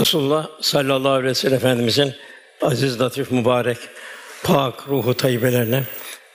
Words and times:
Resulullah 0.00 0.48
sallallahu 0.60 1.12
aleyhi 1.12 1.30
ve 1.30 1.34
sellem 1.34 1.56
Efendimizin 1.56 2.14
aziz, 2.62 3.00
latif, 3.00 3.30
mübarek, 3.30 3.78
pak 4.44 4.88
ruhu 4.88 5.14
tayyibelerine, 5.14 5.82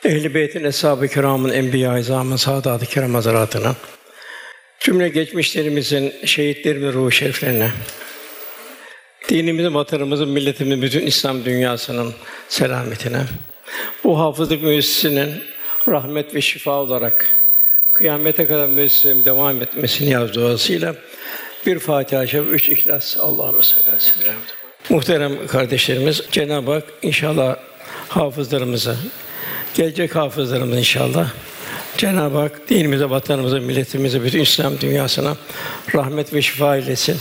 ehl-i 0.05 0.33
beytin, 0.33 0.63
eshab-ı 0.63 1.07
kiramın, 1.07 1.49
enbiya-i 1.49 1.99
izamın, 1.99 2.35
saadat-ı 2.35 2.85
kiram 2.85 3.13
hazaratına, 3.13 3.75
cümle 4.79 5.09
geçmişlerimizin, 5.09 6.13
şehitlerimizin 6.25 6.93
ruhu 6.93 7.11
şeriflerine, 7.11 7.71
dinimizin, 9.29 9.73
vatanımızın, 9.73 10.29
milletimizin, 10.29 10.81
bütün 10.81 11.05
İslam 11.05 11.45
dünyasının 11.45 12.13
selametine, 12.49 13.21
bu 14.03 14.19
hafızlık 14.19 14.63
müessesinin 14.63 15.43
rahmet 15.87 16.35
ve 16.35 16.41
şifa 16.41 16.71
olarak 16.71 17.37
kıyamete 17.91 18.47
kadar 18.47 18.67
müessesenin 18.67 19.25
devam 19.25 19.61
etmesini 19.61 20.09
yaz 20.09 20.33
duasıyla 20.33 20.95
bir 21.65 21.79
Fatiha-i 21.79 22.27
Şerif, 22.27 22.49
üç 22.49 22.69
İhlas. 22.69 23.17
Allahümme 23.17 23.63
salli 23.63 23.83
aleyhi 23.83 23.95
ve 23.95 23.99
sellem. 23.99 24.35
Muhterem 24.89 25.47
kardeşlerimiz, 25.47 26.21
Cenab-ı 26.31 26.71
Hak 26.71 26.83
inşallah 27.01 27.55
hafızlarımıza, 28.07 28.95
gelecek 29.73 30.15
hafızlarımız 30.15 30.77
inşallah 30.77 31.31
Cenab-ı 31.97 32.37
Hak 32.37 32.69
dinimize, 32.69 33.09
vatanımıza, 33.09 33.59
milletimize, 33.59 34.23
bütün 34.23 34.39
İslam 34.39 34.79
dünyasına 34.81 35.35
rahmet 35.95 36.33
ve 36.33 36.41
şifa 36.41 36.77
eylesin. 36.77 37.17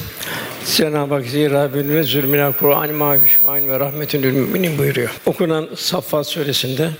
Cenab-ı 0.76 1.14
Hak 1.14 1.26
zira 1.26 1.74
bölümüne 1.74 2.02
zulmüne 2.02 2.52
Kur'an-ı 2.60 2.92
mâhüşfâin 2.92 3.68
ve 3.68 3.80
rahmetün 3.80 4.26
müminin 4.26 4.78
buyuruyor. 4.78 5.10
Okunan 5.26 5.68
Saffat 5.76 6.26
suresinde 6.26 6.90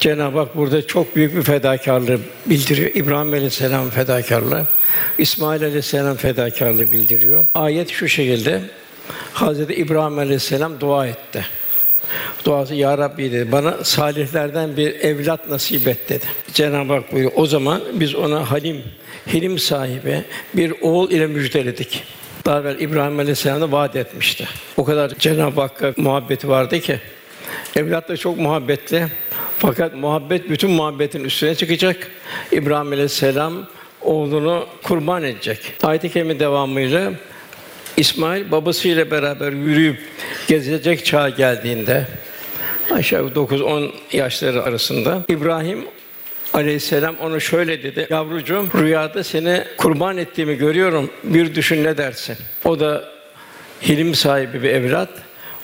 Cenab-ı 0.00 0.38
Hak 0.38 0.56
burada 0.56 0.86
çok 0.86 1.16
büyük 1.16 1.36
bir 1.36 1.42
fedakarlığı 1.42 2.18
bildiriyor. 2.46 2.90
İbrahim 2.94 3.32
Aleyhisselam 3.32 3.90
fedakarlığı, 3.90 4.66
İsmail 5.18 5.64
Aleyhisselam 5.64 6.16
fedakarlığı 6.16 6.92
bildiriyor. 6.92 7.44
Ayet 7.54 7.90
şu 7.90 8.08
şekilde: 8.08 8.60
Hazreti 9.32 9.74
İbrahim 9.74 10.18
Aleyhisselam 10.18 10.80
dua 10.80 11.06
etti. 11.06 11.46
Duası 12.44 12.74
Ya 12.74 12.98
Rabbi 12.98 13.32
dedi, 13.32 13.52
bana 13.52 13.84
salihlerden 13.84 14.76
bir 14.76 14.94
evlat 14.94 15.48
nasip 15.48 15.88
et 15.88 16.08
dedi. 16.08 16.24
Cenab-ı 16.52 16.92
Hak 16.92 17.12
buyuruyor. 17.12 17.32
O 17.36 17.46
zaman 17.46 17.82
biz 17.92 18.14
ona 18.14 18.50
halim, 18.50 18.82
hilim 19.32 19.58
sahibi 19.58 20.24
bir 20.54 20.74
oğul 20.82 21.10
ile 21.10 21.26
müjdeledik. 21.26 22.04
Daha 22.44 22.60
evvel 22.60 22.80
İbrahim 22.80 23.18
Aleyhisselam'a 23.18 23.72
vaat 23.72 23.96
etmişti. 23.96 24.48
O 24.76 24.84
kadar 24.84 25.08
Cenab-ı 25.18 25.60
Hakk'a 25.60 25.94
muhabbeti 25.96 26.48
vardı 26.48 26.80
ki 26.80 27.00
evlat 27.76 28.08
da 28.08 28.16
çok 28.16 28.38
muhabbetli. 28.38 29.06
Fakat 29.58 29.94
muhabbet 29.94 30.50
bütün 30.50 30.70
muhabbetin 30.70 31.24
üstüne 31.24 31.54
çıkacak. 31.54 32.10
İbrahim 32.52 32.92
Aleyhisselam 32.92 33.66
oğlunu 34.06 34.66
kurban 34.82 35.22
edecek. 35.22 35.72
Ayet-i 35.82 36.10
kerime 36.10 36.40
devamıyla 36.40 37.12
İsmail 37.96 38.50
babasıyla 38.50 39.10
beraber 39.10 39.52
yürüyüp 39.52 39.98
gezecek 40.48 41.04
çağa 41.04 41.28
geldiğinde 41.28 42.06
aşağı 42.90 43.22
9-10 43.22 43.90
yaşları 44.12 44.62
arasında 44.62 45.22
İbrahim 45.28 45.84
Aleyhisselam 46.54 47.16
onu 47.20 47.40
şöyle 47.40 47.82
dedi. 47.82 48.06
Yavrucuğum 48.10 48.68
rüyada 48.78 49.24
seni 49.24 49.64
kurban 49.78 50.16
ettiğimi 50.16 50.56
görüyorum. 50.56 51.10
Bir 51.24 51.54
düşün 51.54 51.84
ne 51.84 51.96
dersin? 51.96 52.36
O 52.64 52.80
da 52.80 53.04
hilim 53.88 54.14
sahibi 54.14 54.62
bir 54.62 54.70
evlat. 54.70 55.08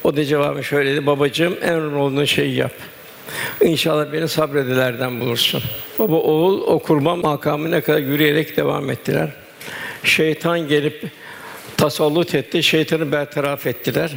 O 0.05 0.17
da 0.17 0.25
cevabı 0.25 0.65
şöyle 0.65 0.93
dedi. 0.93 1.06
Babacığım 1.06 1.56
emrolunduğun 1.62 2.25
şeyi 2.25 2.55
yap. 2.55 2.73
İnşallah 3.61 4.12
beni 4.12 4.28
sabredilerden 4.28 5.20
bulursun. 5.20 5.62
Baba 5.98 6.17
oğul 6.17 6.61
o 6.67 6.78
kurban 6.78 7.19
makamına 7.19 7.81
kadar 7.81 7.99
yürüyerek 7.99 8.56
devam 8.56 8.91
ettiler. 8.91 9.28
Şeytan 10.05 10.69
gelip 10.69 11.05
tasallut 11.77 12.34
etti, 12.34 12.62
şeytanı 12.62 13.12
bertaraf 13.12 13.66
ettiler. 13.66 14.10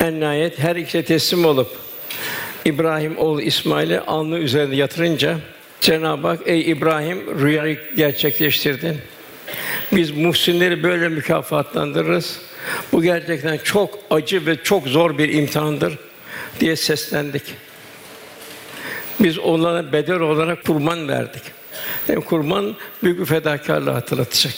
En 0.00 0.20
nihayet 0.20 0.58
her 0.58 0.76
ikisi 0.76 1.04
teslim 1.04 1.44
olup 1.44 1.68
İbrahim 2.64 3.18
oğlu 3.18 3.42
İsmail'i 3.42 4.00
alnı 4.00 4.38
üzerinde 4.38 4.76
yatırınca 4.76 5.38
Cenab-ı 5.80 6.28
Hak 6.28 6.40
ey 6.46 6.70
İbrahim 6.70 7.40
rüyayı 7.40 7.78
gerçekleştirdin. 7.96 8.98
Biz 9.92 10.10
muhsinleri 10.10 10.82
böyle 10.82 11.08
mükafatlandırırız. 11.08 12.40
Bu 12.92 13.02
gerçekten 13.02 13.58
çok 13.58 13.98
acı 14.10 14.46
ve 14.46 14.56
çok 14.62 14.88
zor 14.88 15.18
bir 15.18 15.28
imtihandır 15.28 15.98
diye 16.60 16.76
seslendik. 16.76 17.42
Biz 19.22 19.38
onlara 19.38 19.92
bedel 19.92 20.20
olarak 20.20 20.64
kurban 20.64 21.08
verdik. 21.08 21.42
Yani 22.08 22.24
kurban 22.24 22.76
büyük 23.02 23.20
bir 23.20 23.24
fedakarlığı 23.24 23.90
hatırlatacak. 23.90 24.54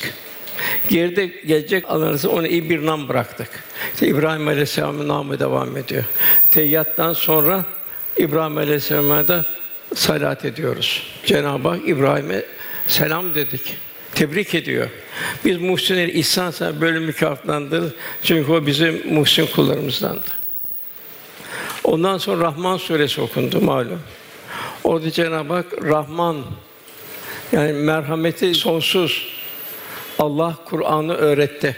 Geride 0.89 1.27
gelecek 1.27 1.91
alanınızı 1.91 2.31
ona 2.31 2.49
iyi 2.49 2.71
bir 2.71 2.87
nam 2.87 3.09
bıraktık. 3.09 3.49
İşte 3.95 4.07
İbrahim 4.07 4.49
Aleyhisselam'ın 4.49 5.09
namı 5.09 5.39
devam 5.41 5.77
ediyor. 5.77 6.05
Teyyattan 6.51 7.13
sonra 7.13 7.65
İbrahim 8.17 8.57
Aleyhisselam'a 8.57 9.29
da 9.29 9.45
salat 9.95 10.45
ediyoruz. 10.45 11.03
Cenab-ı 11.27 11.69
Hak 11.69 11.89
İbrahim'e 11.89 12.45
selam 12.87 13.35
dedik. 13.35 13.77
Tebrik 14.15 14.55
ediyor. 14.55 14.89
Biz 15.45 15.57
muhsinleri 15.61 16.11
ihsan 16.11 16.51
sana 16.51 16.81
böyle 16.81 16.99
mükafatlandırırız. 16.99 17.93
Çünkü 18.23 18.53
o 18.53 18.67
bizim 18.67 19.15
muhsin 19.15 19.47
kullarımızdandı. 19.47 20.45
Ondan 21.85 22.19
sonra 22.19 22.45
Rahman 22.45 22.77
suresi 22.77 23.21
okundu 23.21 23.61
malum. 23.61 24.01
Orada 24.85 25.11
Cenab-ı 25.11 25.55
Hak 25.55 25.67
Rahman 25.83 26.37
yani 27.53 27.73
merhameti 27.73 28.55
sonsuz 28.55 29.27
Allah 30.19 30.57
Kur'an'ı 30.65 31.15
öğretti. 31.15 31.77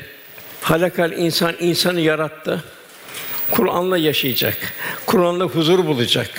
Halakal 0.60 1.12
insan 1.12 1.54
insanı 1.60 2.00
yarattı. 2.00 2.64
Kur'an'la 3.50 3.98
yaşayacak. 3.98 4.56
Kur'an'la 5.06 5.44
huzur 5.44 5.86
bulacak. 5.86 6.30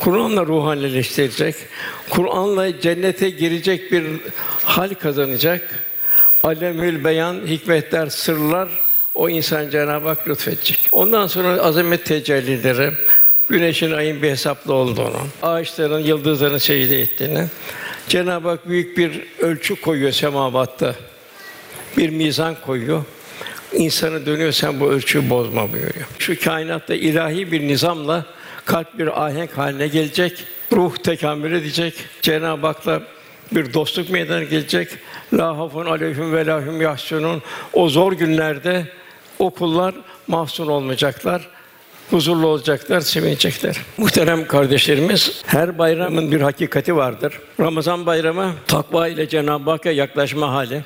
Kur'an'la 0.00 0.46
ruhanileştirecek. 0.46 1.54
Kur'an'la 2.10 2.80
cennete 2.80 3.30
girecek 3.30 3.92
bir 3.92 4.04
hal 4.64 4.94
kazanacak. 4.94 5.84
Alemül 6.42 7.04
beyan, 7.04 7.46
hikmetler, 7.46 8.06
sırlar 8.06 8.68
o 9.14 9.28
insan 9.28 9.70
Cenab-ı 9.70 10.08
Hak 10.08 10.28
lütfedecek. 10.28 10.88
Ondan 10.92 11.26
sonra 11.26 11.62
azamet 11.62 12.04
tecellileri, 12.04 12.92
güneşin 13.48 13.92
ayın 13.92 14.22
bir 14.22 14.30
hesaplı 14.30 14.74
olduğunu, 14.74 15.20
ağaçların, 15.42 15.98
yıldızların 15.98 16.58
secde 16.58 17.00
ettiğini, 17.00 17.46
Cenab-ı 18.08 18.48
Hak 18.48 18.68
büyük 18.68 18.96
bir 18.96 19.22
ölçü 19.38 19.80
koyuyor 19.80 20.12
semavatta. 20.12 20.94
Bir 21.96 22.10
mizan 22.10 22.56
koyuyor. 22.66 23.04
İnsanı 23.72 24.26
dönüyor 24.26 24.52
sen 24.52 24.80
bu 24.80 24.90
ölçüyü 24.90 25.30
bozma 25.30 25.72
buyuruyor. 25.72 26.06
Şu 26.18 26.40
kainatta 26.40 26.94
ilahi 26.94 27.52
bir 27.52 27.68
nizamla 27.68 28.26
kalp 28.64 28.98
bir 28.98 29.26
ahenk 29.26 29.58
haline 29.58 29.88
gelecek. 29.88 30.44
Ruh 30.72 30.96
tekamül 30.96 31.52
edecek. 31.52 31.94
Cenab-ı 32.22 32.66
Hak'la 32.66 33.02
bir 33.52 33.74
dostluk 33.74 34.10
meydana 34.10 34.44
gelecek. 34.44 34.88
La 35.32 35.58
hafun 35.58 35.86
aleyhim 35.86 36.32
ve 36.32 36.46
lahum 36.46 36.80
yahsunun. 36.80 37.42
O 37.72 37.88
zor 37.88 38.12
günlerde 38.12 38.86
o 39.38 39.50
kullar 39.50 39.94
mahzun 40.26 40.66
olmayacaklar. 40.66 41.48
Huzurlu 42.10 42.46
olacaklar, 42.46 43.00
sevinecekler. 43.00 43.76
Muhterem 43.96 44.46
kardeşlerimiz, 44.46 45.42
her 45.46 45.78
bayramın 45.78 46.32
bir 46.32 46.40
hakikati 46.40 46.96
vardır. 46.96 47.40
Ramazan 47.60 48.06
bayramı 48.06 48.54
takva 48.66 49.08
ile 49.08 49.28
Cenab-ı 49.28 49.70
Hakk'a 49.70 49.90
yaklaşma 49.90 50.52
hali, 50.52 50.84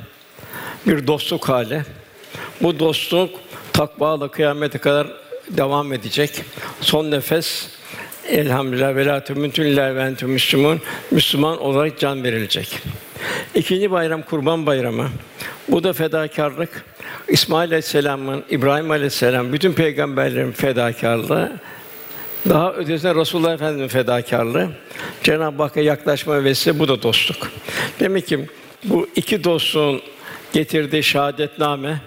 bir 0.87 1.07
dostluk 1.07 1.49
hali. 1.49 1.83
Bu 2.63 2.79
dostluk 2.79 3.31
takvayla 3.73 4.29
kıyamete 4.29 4.79
kadar 4.79 5.07
devam 5.51 5.93
edecek. 5.93 6.43
Son 6.81 7.11
nefes 7.11 7.69
elhamdülillah 8.29 8.97
ve 8.97 9.07
la 9.07 9.25
tümüntün 9.25 9.77
ve 9.77 10.03
entüm 10.03 10.31
Müslüman 11.11 11.61
olarak 11.61 11.99
can 11.99 12.25
verilecek. 12.25 12.79
İkinci 13.55 13.91
bayram 13.91 14.23
Kurban 14.23 14.67
Bayramı. 14.67 15.09
Bu 15.69 15.85
da 15.85 15.93
fedakarlık. 15.93 16.85
İsmail 17.29 17.69
Aleyhisselam'ın, 17.69 18.45
İbrahim 18.51 18.91
Aleyhisselam, 18.91 19.53
bütün 19.53 19.73
peygamberlerin 19.73 20.53
fedakarlığı. 20.53 21.53
Daha 22.49 22.73
ötesinde 22.73 23.15
Resulullah 23.15 23.55
Efendimiz'in 23.55 23.89
fedakarlığı. 23.89 24.69
Cenab-ı 25.23 25.63
Hakk'a 25.63 25.81
yaklaşma 25.81 26.45
vesile 26.45 26.79
bu 26.79 26.89
da 26.89 27.03
dostluk. 27.03 27.51
Demek 28.01 28.27
ki 28.27 28.41
bu 28.85 29.09
iki 29.17 29.45
dostluğun 29.45 30.03
getirdiği 30.53 31.03
şahadetname 31.03 32.01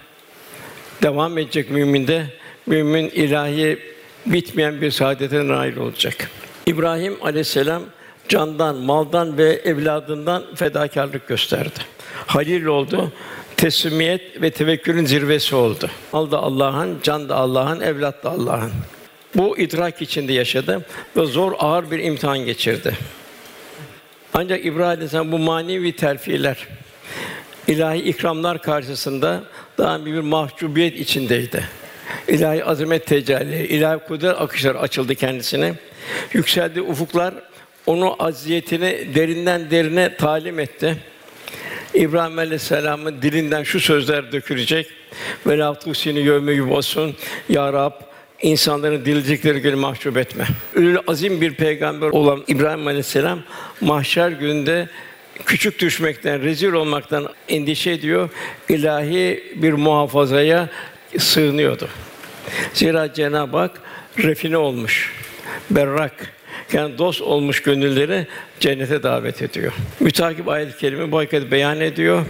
devam 1.04 1.38
edecek 1.38 1.72
müminde. 1.72 2.26
Mümin 2.66 3.10
ilahi 3.10 3.95
bitmeyen 4.26 4.82
bir 4.82 4.92
saadete 4.92 5.48
nail 5.48 5.78
olacak. 5.78 6.30
İbrahim 6.66 7.18
Aleyhisselam 7.22 7.84
candan, 8.30 8.76
maldan 8.76 9.38
ve 9.38 9.62
evladından 9.66 10.44
fedakarlık 10.56 11.28
gösterdi. 11.28 11.80
Halil 12.28 12.66
oldu. 12.66 13.12
Teslimiyet 13.58 14.42
ve 14.42 14.52
tevekkülün 14.52 15.06
zirvesi 15.06 15.56
oldu. 15.56 15.90
Mal 16.14 16.32
da 16.32 16.40
Allah'ın, 16.40 16.98
can 17.04 17.30
da 17.30 17.36
Allah'ın, 17.36 17.82
evlat 17.82 18.24
da 18.24 18.32
Allah'ın. 18.32 18.72
Bu 19.36 19.58
idrak 19.58 20.02
içinde 20.02 20.34
yaşadı 20.34 20.86
ve 21.18 21.26
zor 21.26 21.54
ağır 21.60 21.92
bir 21.92 22.00
imtihan 22.00 22.40
geçirdi. 22.40 22.98
Ancak 24.34 24.66
İbrahim 24.66 24.90
Aleyhisselam 24.90 25.32
bu 25.32 25.40
manevi 25.40 25.96
terfiler 25.96 26.68
ilahi 27.68 27.98
ikramlar 28.00 28.62
karşısında 28.62 29.44
daha 29.78 30.06
bir 30.06 30.20
mahcubiyet 30.20 31.00
içindeydi. 31.00 31.64
İlahi 32.28 32.66
azamet 32.66 33.06
tecelli, 33.06 33.68
ilahi 33.68 34.00
kudret 34.08 34.42
akışları 34.42 34.80
açıldı 34.80 35.16
kendisine. 35.16 35.74
Yükseldi 36.34 36.82
ufuklar 36.82 37.34
onu 37.86 38.16
aziyetini 38.20 39.16
derinden 39.16 39.72
derine 39.72 40.16
talim 40.16 40.60
etti. 40.60 40.98
İbrahim 41.94 42.38
Aleyhisselam'ın 42.38 43.22
dilinden 43.22 43.64
şu 43.64 43.80
sözler 43.80 44.32
dökülecek. 44.32 44.88
Ve 45.48 45.58
la 45.58 45.80
tusini 45.80 46.20
yevme 46.20 46.54
yubasun 46.54 47.16
ya 47.50 47.74
Rab 47.74 47.92
insanların 48.42 49.06
dilecekleri 49.06 49.62
günü 49.62 49.76
mahcup 49.76 50.18
etme. 50.18 50.46
Ülül 50.76 50.98
azim 51.08 51.42
bir 51.42 51.54
peygamber 51.54 52.08
olan 52.08 52.44
İbrahim 52.48 52.88
Aleyhisselam 52.88 53.40
mahşer 53.82 54.30
gününde 54.30 54.90
küçük 55.46 55.80
düşmekten, 55.80 56.42
rezil 56.42 56.74
olmaktan 56.74 57.30
endişe 57.50 57.92
ediyor. 57.92 58.30
İlahi 58.70 59.44
bir 59.56 59.74
muhafazaya 59.74 60.70
sığınıyordu. 61.18 61.90
Zira 62.74 63.14
Cenab-ı 63.14 63.58
Hak 63.58 63.82
refine 64.18 64.58
olmuş, 64.58 65.14
berrak, 65.70 66.34
yani 66.74 66.98
dost 66.98 67.22
olmuş 67.22 67.62
gönülleri 67.62 68.28
cennete 68.60 69.04
davet 69.04 69.42
ediyor. 69.42 69.74
Mütakip 70.00 70.50
ayet-i 70.50 70.78
kerime 70.78 71.12
bu 71.12 71.18
hakikati 71.18 71.52
beyan 71.52 71.82
ediyor. 71.82 72.26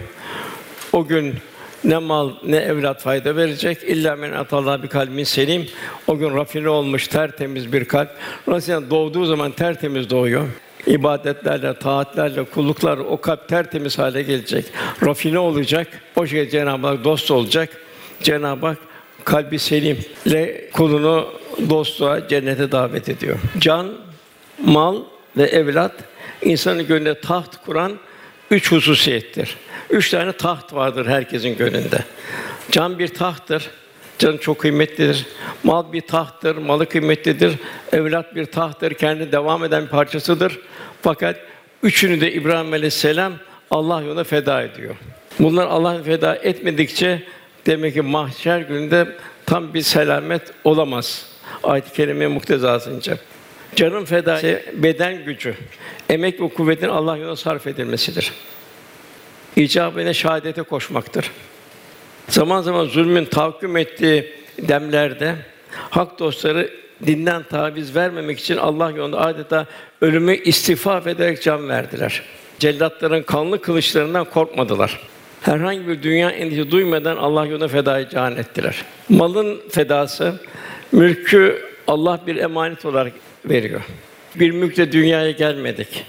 O 0.93 1.07
gün 1.07 1.35
ne 1.83 1.97
mal 1.97 2.31
ne 2.43 2.57
evlat 2.57 3.01
fayda 3.01 3.35
verecek. 3.35 3.83
İlla 3.83 4.15
men 4.15 4.31
atallah 4.31 4.83
bir 4.83 4.87
kalbin 4.87 5.23
selim. 5.23 5.67
O 6.07 6.17
gün 6.17 6.35
rafine 6.35 6.69
olmuş 6.69 7.07
tertemiz 7.07 7.73
bir 7.73 7.85
kalp. 7.85 8.09
Nasıl 8.47 8.89
doğduğu 8.89 9.25
zaman 9.25 9.51
tertemiz 9.51 10.09
doğuyor. 10.09 10.47
İbadetlerle, 10.87 11.79
taatlerle, 11.79 12.43
kulluklar 12.43 12.97
o 12.97 13.21
kalp 13.21 13.49
tertemiz 13.49 13.99
hale 13.99 14.23
gelecek. 14.23 14.65
Rafine 15.05 15.39
olacak. 15.39 15.87
O 16.15 16.27
şekilde 16.27 16.49
Cenab-ı 16.49 16.87
Hak 16.87 17.03
dost 17.03 17.31
olacak. 17.31 17.69
Cenab-ı 18.23 18.67
Hak 18.67 18.77
kalbi 19.25 19.59
selimle 19.59 20.69
kulunu 20.73 21.33
dostluğa, 21.69 22.27
cennete 22.27 22.71
davet 22.71 23.09
ediyor. 23.09 23.39
Can, 23.59 23.93
mal 24.65 25.01
ve 25.37 25.43
evlat 25.43 25.91
insanın 26.41 26.87
gönlünde 26.87 27.19
taht 27.21 27.65
kuran 27.65 27.99
üç 28.51 28.71
hususiyettir. 28.71 29.57
Üç 29.89 30.09
tane 30.09 30.31
taht 30.31 30.73
vardır 30.73 31.05
herkesin 31.05 31.57
gönlünde. 31.57 31.99
Can 32.71 32.99
bir 32.99 33.07
tahttır. 33.07 33.69
Can 34.17 34.37
çok 34.37 34.59
kıymetlidir. 34.59 35.25
Mal 35.63 35.93
bir 35.93 36.01
tahttır, 36.01 36.55
malı 36.55 36.89
kıymetlidir. 36.89 37.53
Evlat 37.91 38.35
bir 38.35 38.45
tahttır, 38.45 38.93
kendi 38.93 39.31
devam 39.31 39.63
eden 39.63 39.83
bir 39.83 39.89
parçasıdır. 39.89 40.59
Fakat 41.01 41.35
üçünü 41.83 42.21
de 42.21 42.33
İbrahim 42.33 42.73
Aleyhisselam 42.73 43.33
Allah 43.71 44.01
yoluna 44.01 44.23
feda 44.23 44.61
ediyor. 44.61 44.95
Bunlar 45.39 45.67
Allah 45.67 46.03
feda 46.03 46.35
etmedikçe 46.35 47.23
demek 47.65 47.93
ki 47.93 48.01
mahşer 48.01 48.59
gününde 48.59 49.07
tam 49.45 49.73
bir 49.73 49.81
selamet 49.81 50.41
olamaz. 50.63 51.25
Ayet-i 51.63 51.93
kerime 51.93 52.27
muktezasınca. 52.27 53.17
Canın 53.75 54.05
fedası 54.05 54.61
beden 54.73 55.25
gücü, 55.25 55.55
emek 56.09 56.41
ve 56.41 56.49
kuvvetin 56.49 56.89
Allah 56.89 57.17
yoluna 57.17 57.35
sarf 57.35 57.67
edilmesidir. 57.67 58.31
İcabına 59.55 60.13
şahadete 60.13 60.61
koşmaktır. 60.61 61.31
Zaman 62.29 62.61
zaman 62.61 62.85
zulmün 62.85 63.25
tahakküm 63.25 63.77
ettiği 63.77 64.33
demlerde 64.59 65.35
hak 65.89 66.19
dostları 66.19 66.69
dinden 67.05 67.43
taviz 67.43 67.95
vermemek 67.95 68.39
için 68.39 68.57
Allah 68.57 68.91
yolunda 68.91 69.21
adeta 69.21 69.65
ölümü 70.01 70.35
istifaf 70.35 71.07
ederek 71.07 71.41
can 71.41 71.69
verdiler. 71.69 72.23
Cellatların 72.59 73.23
kanlı 73.23 73.61
kılıçlarından 73.61 74.25
korkmadılar. 74.25 74.99
Herhangi 75.45 75.87
bir 75.87 76.03
dünya 76.03 76.29
endişesi 76.29 76.71
duymadan 76.71 77.17
Allah 77.17 77.45
yolunda 77.45 77.67
fedayı 77.67 78.09
can 78.09 78.35
ettiler. 78.35 78.85
Malın 79.09 79.61
fedası, 79.69 80.39
mülkü 80.91 81.61
Allah 81.87 82.19
bir 82.27 82.35
emanet 82.35 82.85
olarak 82.85 83.13
veriyor. 83.45 83.81
Bir 84.35 84.51
mülkle 84.51 84.91
dünyaya 84.91 85.31
gelmedik. 85.31 86.05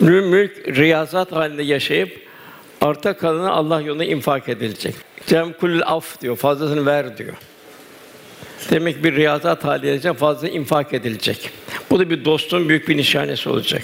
Mülk 0.00 0.76
riyazat 0.76 1.32
halinde 1.32 1.62
yaşayıp 1.62 2.20
arta 2.80 3.16
kalanı 3.16 3.50
Allah 3.50 3.80
yolunda 3.80 4.04
infak 4.04 4.48
edilecek. 4.48 4.94
Cem 5.26 5.52
kullül 5.52 5.82
af 5.86 6.20
diyor, 6.20 6.36
fazlasını 6.36 6.86
ver 6.86 7.18
diyor. 7.18 7.34
Demek 8.70 9.04
bir 9.04 9.16
riyazat 9.16 9.64
halinde 9.64 10.12
fazla 10.12 10.48
infak 10.48 10.94
edilecek. 10.94 11.50
Bu 11.90 11.98
da 11.98 12.10
bir 12.10 12.24
dostun 12.24 12.68
büyük 12.68 12.88
bir 12.88 12.96
nişanesi 12.96 13.48
olacak. 13.48 13.82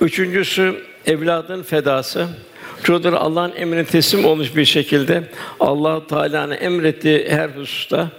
Üçüncüsü 0.00 0.76
evladın 1.06 1.62
fedası. 1.62 2.28
Çocuklar 2.82 3.12
Allah'ın 3.12 3.52
emrine 3.56 3.84
teslim 3.84 4.24
olmuş 4.24 4.56
bir 4.56 4.64
şekilde 4.64 5.22
Allah 5.60 6.06
Teala'nın 6.06 6.56
emrettiği 6.60 7.28
her 7.28 7.48
hususta 7.48 8.10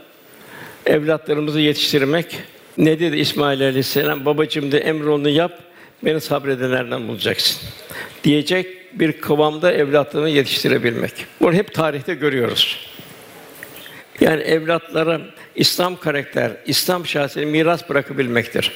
evlatlarımızı 0.85 1.59
yetiştirmek. 1.59 2.39
Ne 2.77 2.99
dedi 2.99 3.17
İsmail 3.17 3.61
Aleyhisselam? 3.61 4.25
Babacığım 4.25 4.71
de 4.71 4.77
emronu 4.77 5.29
yap, 5.29 5.59
beni 6.05 6.21
sabredenlerden 6.21 7.07
bulacaksın. 7.07 7.61
Diyecek 8.23 8.67
bir 8.99 9.11
kıvamda 9.11 9.73
evlatlarını 9.73 10.29
yetiştirebilmek. 10.29 11.11
Bunu 11.41 11.53
hep 11.53 11.73
tarihte 11.73 12.13
görüyoruz. 12.13 12.87
Yani 14.21 14.41
evlatlara 14.41 15.21
İslam 15.55 15.99
karakter, 15.99 16.51
İslam 16.65 17.05
şahsiyeti 17.05 17.51
miras 17.51 17.89
bırakabilmektir. 17.89 18.71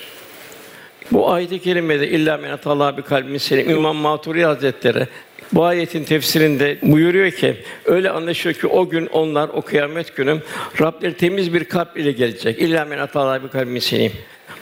Bu 1.11 1.31
ayet-i 1.31 1.59
kerimede 1.59 2.09
illa 2.09 2.37
men 2.37 2.51
atallah 2.51 2.97
bir 2.97 3.01
kalbin 3.01 3.37
selim 3.37 3.69
İmam 3.69 3.95
Maturi 3.95 4.45
Hazretleri 4.45 5.07
bu 5.53 5.65
ayetin 5.65 6.03
tefsirinde 6.03 6.77
buyuruyor 6.81 7.31
ki 7.31 7.55
öyle 7.85 8.09
anlaşılıyor 8.09 8.59
ki 8.59 8.67
o 8.67 8.89
gün 8.89 9.07
onlar 9.07 9.49
o 9.49 9.61
kıyamet 9.61 10.15
günü 10.15 10.41
Rableri 10.81 11.17
temiz 11.17 11.53
bir 11.53 11.63
kalp 11.63 11.97
ile 11.97 12.11
gelecek. 12.11 12.59
İlla 12.59 12.85
men 12.85 12.97
atallah 12.97 13.43
bir 13.43 13.47
kalbin. 13.47 14.11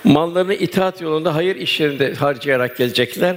Mallarını 0.03 0.53
itaat 0.53 1.01
yolunda 1.01 1.35
hayır 1.35 1.55
işlerinde 1.55 2.13
harcayarak 2.13 2.77
gelecekler. 2.77 3.35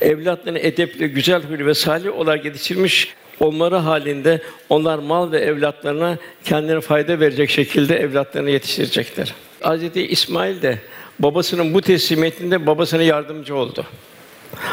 Evlatlarını 0.00 0.58
edepli, 0.58 1.08
güzel 1.08 1.42
huylu 1.42 1.66
ve 1.66 1.74
salih 1.74 2.18
olarak 2.18 2.44
yetiştirmiş 2.44 3.14
olmaları 3.40 3.76
halinde 3.76 4.42
onlar 4.68 4.98
mal 4.98 5.32
ve 5.32 5.38
evlatlarına 5.38 6.18
kendine 6.44 6.80
fayda 6.80 7.20
verecek 7.20 7.50
şekilde 7.50 7.96
evlatlarını 7.96 8.50
yetiştirecekler. 8.50 9.34
Hazreti 9.60 10.06
İsmail 10.06 10.62
de 10.62 10.78
babasının 11.18 11.74
bu 11.74 11.80
teslimiyetinde 11.80 12.66
babasına 12.66 13.02
yardımcı 13.02 13.56
oldu. 13.56 13.86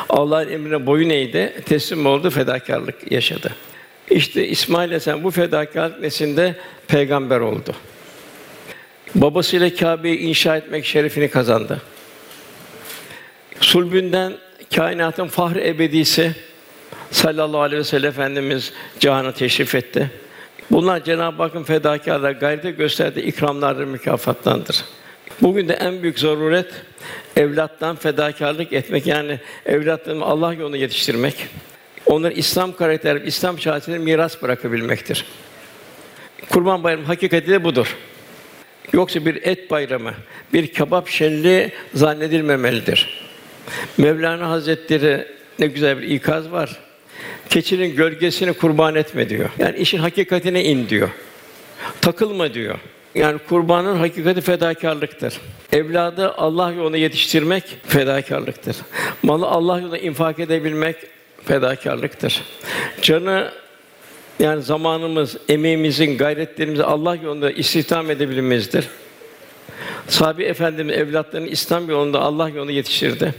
Allah'ın 0.10 0.50
emrine 0.50 0.86
boyun 0.86 1.10
eğdi, 1.10 1.64
teslim 1.66 2.06
oldu, 2.06 2.30
fedakarlık 2.30 3.12
yaşadı. 3.12 3.56
İşte 4.10 4.48
İsmail 4.48 4.88
Aleyhisselam 4.88 5.24
bu 5.24 5.32
fedakarlık 5.32 6.02
nesinde 6.02 6.56
peygamber 6.88 7.40
oldu. 7.40 7.76
Babasıyla 9.16 9.76
Kâbe'yi 9.76 10.18
inşa 10.18 10.58
etmek 10.58 10.86
şerefini 10.86 11.30
kazandı. 11.30 11.82
Sulbünden 13.60 14.34
kainatın 14.76 15.28
fahr 15.28 15.56
ebedisi 15.56 16.36
sallallahu 17.12 17.62
aleyhi 17.62 17.80
ve 17.80 17.84
sellem 17.84 18.10
Efendimiz 18.10 18.74
cihana 19.00 19.32
teşrif 19.32 19.76
etti. 19.76 20.12
Bunlar 20.72 21.04
Cenab-ı 21.04 21.44
Hakk'ın 21.44 21.64
fedakarlığa 21.64 22.32
gayrete 22.32 22.72
gösterdiği 22.72 23.22
ikramlardır, 23.22 23.86
mükafattandır. 23.86 24.86
Bugün 25.42 25.68
de 25.68 25.74
en 25.74 26.04
büyük 26.04 26.20
zaruret 26.20 26.68
evlattan 27.40 27.96
fedakarlık 27.96 28.74
etmek 28.74 29.08
yani 29.08 29.40
evlatlarını 29.66 30.26
Allah 30.26 30.54
yolunda 30.54 30.78
yetiştirmek. 30.78 31.48
Onları 32.06 32.34
İslam 32.34 32.76
karakter, 32.76 33.16
İslam 33.16 33.60
şahsiyetine 33.60 34.06
miras 34.06 34.42
bırakabilmektir. 34.42 35.26
Kurban 36.50 36.84
Bayramı 36.84 37.06
hakikati 37.06 37.48
de 37.48 37.64
budur. 37.64 37.98
Yoksa 38.94 39.26
bir 39.26 39.36
et 39.44 39.72
bayramı, 39.72 40.14
bir 40.54 40.68
kebap 40.68 41.08
şenliği 41.08 41.72
zannedilmemelidir. 41.94 43.30
Mevlana 43.98 44.50
Hazretleri 44.50 45.28
ne 45.60 45.68
güzel 45.68 46.02
bir 46.02 46.08
ikaz 46.08 46.52
var. 46.52 46.80
Keçinin 47.50 47.96
gölgesini 47.96 48.54
kurban 48.54 48.96
etme 48.96 49.30
diyor. 49.30 49.50
Yani 49.60 49.78
işin 49.78 49.98
hakikatine 49.98 50.64
in 50.64 50.90
diyor. 50.90 51.10
Takılma 52.02 52.54
diyor. 52.54 52.80
Yani 53.16 53.40
kurbanın 53.50 53.96
hakikati 53.96 54.42
fedakarlıktır. 54.42 55.34
Evladı 55.72 56.32
Allah 56.32 56.72
yolunda 56.72 56.98
yetiştirmek 56.98 57.64
fedakarlıktır. 57.88 58.78
Malı 59.24 59.46
Allah 59.48 59.80
yolunda 59.80 59.98
infak 59.98 60.40
edebilmek 60.40 60.96
fedakarlıktır. 61.46 62.44
Canı 63.02 63.52
yani 64.40 64.62
zamanımız, 64.62 65.38
emeğimizin, 65.50 66.18
gayretlerimizi 66.18 66.84
Allah 66.84 67.16
yolunda 67.16 67.52
istihdam 67.52 68.12
edebilmemizdir. 68.12 68.88
Sahabi 70.08 70.44
Efendimiz 70.44 70.98
evlatlarını 70.98 71.48
İslam 71.48 71.90
yolunda 71.90 72.20
Allah 72.20 72.50
yolunda 72.50 72.72
yetiştirdi. 72.72 73.34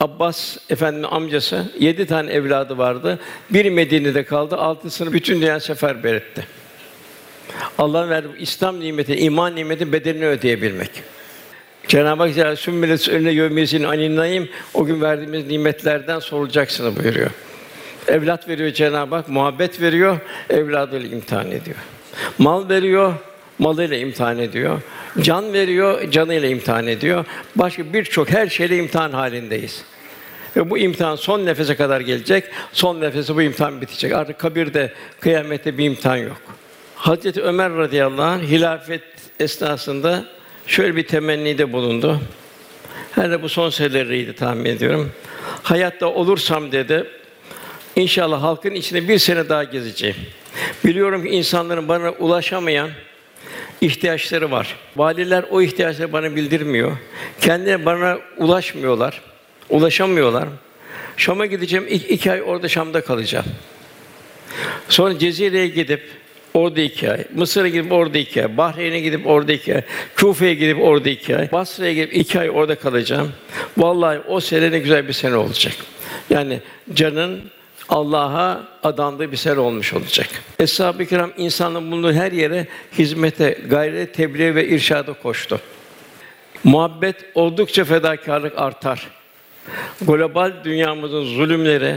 Abbas 0.00 0.56
Efendimin 0.70 1.08
amcası 1.08 1.72
yedi 1.78 2.06
tane 2.06 2.32
evladı 2.32 2.78
vardı. 2.78 3.18
Bir 3.50 3.70
Medine'de 3.70 4.24
kaldı, 4.24 4.56
altısını 4.56 5.12
bütün 5.12 5.40
dünya 5.40 5.60
seferber 5.60 6.14
etti. 6.14 6.46
Allah'ın 7.78 8.10
verdiği 8.10 8.38
İslam 8.38 8.80
nimeti, 8.80 9.16
iman 9.16 9.56
nimeti 9.56 9.92
bedelini 9.92 10.26
ödeyebilmek. 10.26 10.90
Cenab-ı 11.88 12.22
Hak 12.22 12.34
Zâlâ 12.34 12.56
sümmüles 12.56 13.08
önüne 13.08 13.30
yevmizin 13.30 13.84
aninayim 13.84 14.48
o 14.74 14.84
gün 14.84 15.00
verdiğimiz 15.00 15.46
nimetlerden 15.46 16.18
sorulacaksınız 16.18 16.96
buyuruyor. 16.96 17.30
Evlat 18.08 18.48
veriyor 18.48 18.70
Cenab-ı 18.72 19.14
Hak, 19.14 19.28
muhabbet 19.28 19.80
veriyor, 19.80 20.18
evladıyla 20.50 21.08
imtihan 21.08 21.50
ediyor. 21.50 21.76
Mal 22.38 22.68
veriyor, 22.68 23.14
malıyla 23.58 23.96
imtihan 23.96 24.38
ediyor. 24.38 24.80
Can 25.20 25.52
veriyor, 25.52 26.10
canıyla 26.10 26.48
imtihan 26.48 26.86
ediyor. 26.86 27.24
Başka 27.56 27.92
birçok 27.92 28.30
her 28.30 28.48
şeyle 28.48 28.76
imtihan 28.76 29.12
halindeyiz. 29.12 29.84
Ve 30.56 30.70
bu 30.70 30.78
imtihan 30.78 31.16
son 31.16 31.46
nefese 31.46 31.76
kadar 31.76 32.00
gelecek. 32.00 32.44
Son 32.72 33.00
nefese 33.00 33.36
bu 33.36 33.42
imtihan 33.42 33.80
bitecek. 33.80 34.12
Artık 34.12 34.38
kabirde, 34.38 34.92
kıyamette 35.20 35.78
bir 35.78 35.84
imtihan 35.84 36.16
yok. 36.16 36.42
Hazreti 36.98 37.42
Ömer 37.42 37.72
radıyallahu 37.72 38.22
anh 38.22 38.42
hilafet 38.42 39.02
esnasında 39.40 40.24
şöyle 40.66 40.96
bir 40.96 41.06
temennide 41.06 41.72
bulundu. 41.72 42.20
Herhalde 43.12 43.42
bu 43.42 43.48
son 43.48 43.70
seneleriydi 43.70 44.32
tahmin 44.32 44.64
ediyorum. 44.64 45.12
Hayatta 45.62 46.06
olursam 46.06 46.72
dedi, 46.72 47.04
inşallah 47.96 48.42
halkın 48.42 48.74
içinde 48.74 49.08
bir 49.08 49.18
sene 49.18 49.48
daha 49.48 49.64
gezeceğim. 49.64 50.16
Biliyorum 50.84 51.22
ki 51.22 51.28
insanların 51.28 51.88
bana 51.88 52.10
ulaşamayan 52.10 52.90
ihtiyaçları 53.80 54.50
var. 54.50 54.76
Valiler 54.96 55.44
o 55.50 55.62
ihtiyaçları 55.62 56.12
bana 56.12 56.36
bildirmiyor. 56.36 56.96
Kendileri 57.40 57.84
bana 57.84 58.18
ulaşmıyorlar, 58.36 59.22
ulaşamıyorlar. 59.68 60.48
Şam'a 61.16 61.46
gideceğim, 61.46 61.86
iki, 61.88 62.08
iki 62.08 62.32
ay 62.32 62.42
orada 62.42 62.68
Şam'da 62.68 63.00
kalacağım. 63.00 63.46
Sonra 64.88 65.18
Cezire'ye 65.18 65.68
gidip 65.68 66.02
orada 66.58 66.80
iki 66.80 67.08
Mısır'a 67.34 67.68
gidip 67.68 67.92
orada 67.92 68.18
iki 68.18 68.56
Bahreyn'e 68.56 69.00
gidip 69.00 69.26
orada 69.26 69.52
iki 69.52 69.74
ay, 69.74 69.82
Küfe'ye 70.16 70.54
gidip 70.54 70.82
orada 70.82 71.08
iki 71.08 71.36
ay, 71.36 71.52
Basra'ya 71.52 71.92
gidip 71.92 72.16
iki 72.16 72.40
ay 72.40 72.50
orada 72.50 72.74
kalacağım. 72.74 73.32
Vallahi 73.76 74.18
o 74.28 74.40
sene 74.40 74.72
ne 74.72 74.78
güzel 74.78 75.08
bir 75.08 75.12
sene 75.12 75.36
olacak. 75.36 75.74
Yani 76.30 76.60
canın 76.94 77.40
Allah'a 77.88 78.68
adandığı 78.82 79.32
bir 79.32 79.36
sene 79.36 79.60
olmuş 79.60 79.94
olacak. 79.94 80.28
Eshab-ı 80.58 81.06
Kiram 81.06 81.32
insanın 81.36 81.90
bulunduğu 81.90 82.12
her 82.12 82.32
yere 82.32 82.66
hizmete, 82.98 83.58
gayret, 83.70 84.14
tebliğ 84.14 84.54
ve 84.54 84.68
irşada 84.68 85.12
koştu. 85.12 85.60
Muhabbet 86.64 87.16
oldukça 87.34 87.84
fedakarlık 87.84 88.58
artar. 88.58 89.08
Global 90.02 90.52
dünyamızın 90.64 91.24
zulümleri, 91.24 91.96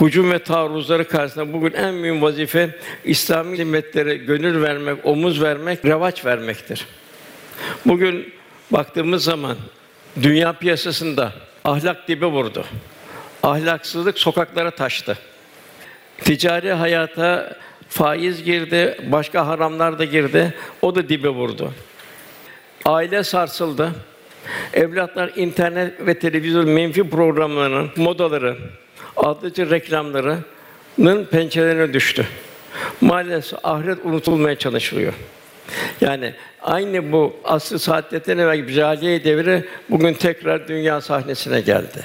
hücum 0.00 0.30
ve 0.30 0.38
taarruzları 0.38 1.08
karşısında 1.08 1.52
bugün 1.52 1.72
en 1.72 1.94
mühim 1.94 2.22
vazife 2.22 2.70
İslami 3.04 3.58
hizmetlere 3.58 4.16
gönül 4.16 4.62
vermek, 4.62 5.06
omuz 5.06 5.42
vermek, 5.42 5.84
revaç 5.84 6.24
vermektir. 6.24 6.86
Bugün 7.86 8.32
baktığımız 8.70 9.24
zaman 9.24 9.56
dünya 10.22 10.52
piyasasında 10.52 11.32
ahlak 11.64 12.08
dibe 12.08 12.26
vurdu. 12.26 12.64
Ahlaksızlık 13.42 14.18
sokaklara 14.18 14.70
taştı. 14.70 15.18
Ticari 16.18 16.72
hayata 16.72 17.56
faiz 17.88 18.44
girdi, 18.44 18.98
başka 19.06 19.46
haramlar 19.46 19.98
da 19.98 20.04
girdi. 20.04 20.54
O 20.82 20.94
da 20.94 21.08
dibe 21.08 21.28
vurdu. 21.28 21.72
Aile 22.84 23.24
sarsıldı. 23.24 23.90
Evlatlar 24.72 25.32
internet 25.36 26.06
ve 26.06 26.18
televizyon 26.18 26.68
menfi 26.68 27.10
programlarının 27.10 27.90
modaları, 27.96 28.56
aldatıcı 29.16 29.70
reklamlarının 29.70 31.24
pençelerine 31.30 31.92
düştü. 31.92 32.26
Maalesef 33.00 33.58
ahiret 33.62 33.98
unutulmaya 34.04 34.58
çalışılıyor. 34.58 35.12
Yani 36.00 36.34
aynı 36.62 37.12
bu 37.12 37.36
asr-ı 37.44 37.78
saadetten 37.78 38.38
evvel 38.38 38.74
cahiliye 38.74 39.24
devri 39.24 39.64
bugün 39.90 40.14
tekrar 40.14 40.68
dünya 40.68 41.00
sahnesine 41.00 41.60
geldi. 41.60 42.04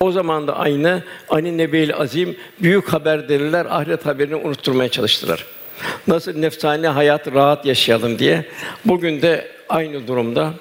O 0.00 0.12
zaman 0.12 0.46
da 0.48 0.56
aynı 0.56 1.02
Ani 1.28 1.58
Nebi'l 1.58 1.92
Azim 1.94 2.36
büyük 2.62 2.92
haber 2.92 3.28
deriler 3.28 3.66
ahiret 3.70 4.06
haberini 4.06 4.34
unutturmaya 4.34 4.88
çalıştılar. 4.88 5.46
Nasıl 6.06 6.38
nefsane 6.38 6.88
hayat 6.88 7.34
rahat 7.34 7.66
yaşayalım 7.66 8.18
diye 8.18 8.44
bugün 8.84 9.22
de 9.22 9.48
aynı 9.68 10.06
durumda. 10.06 10.54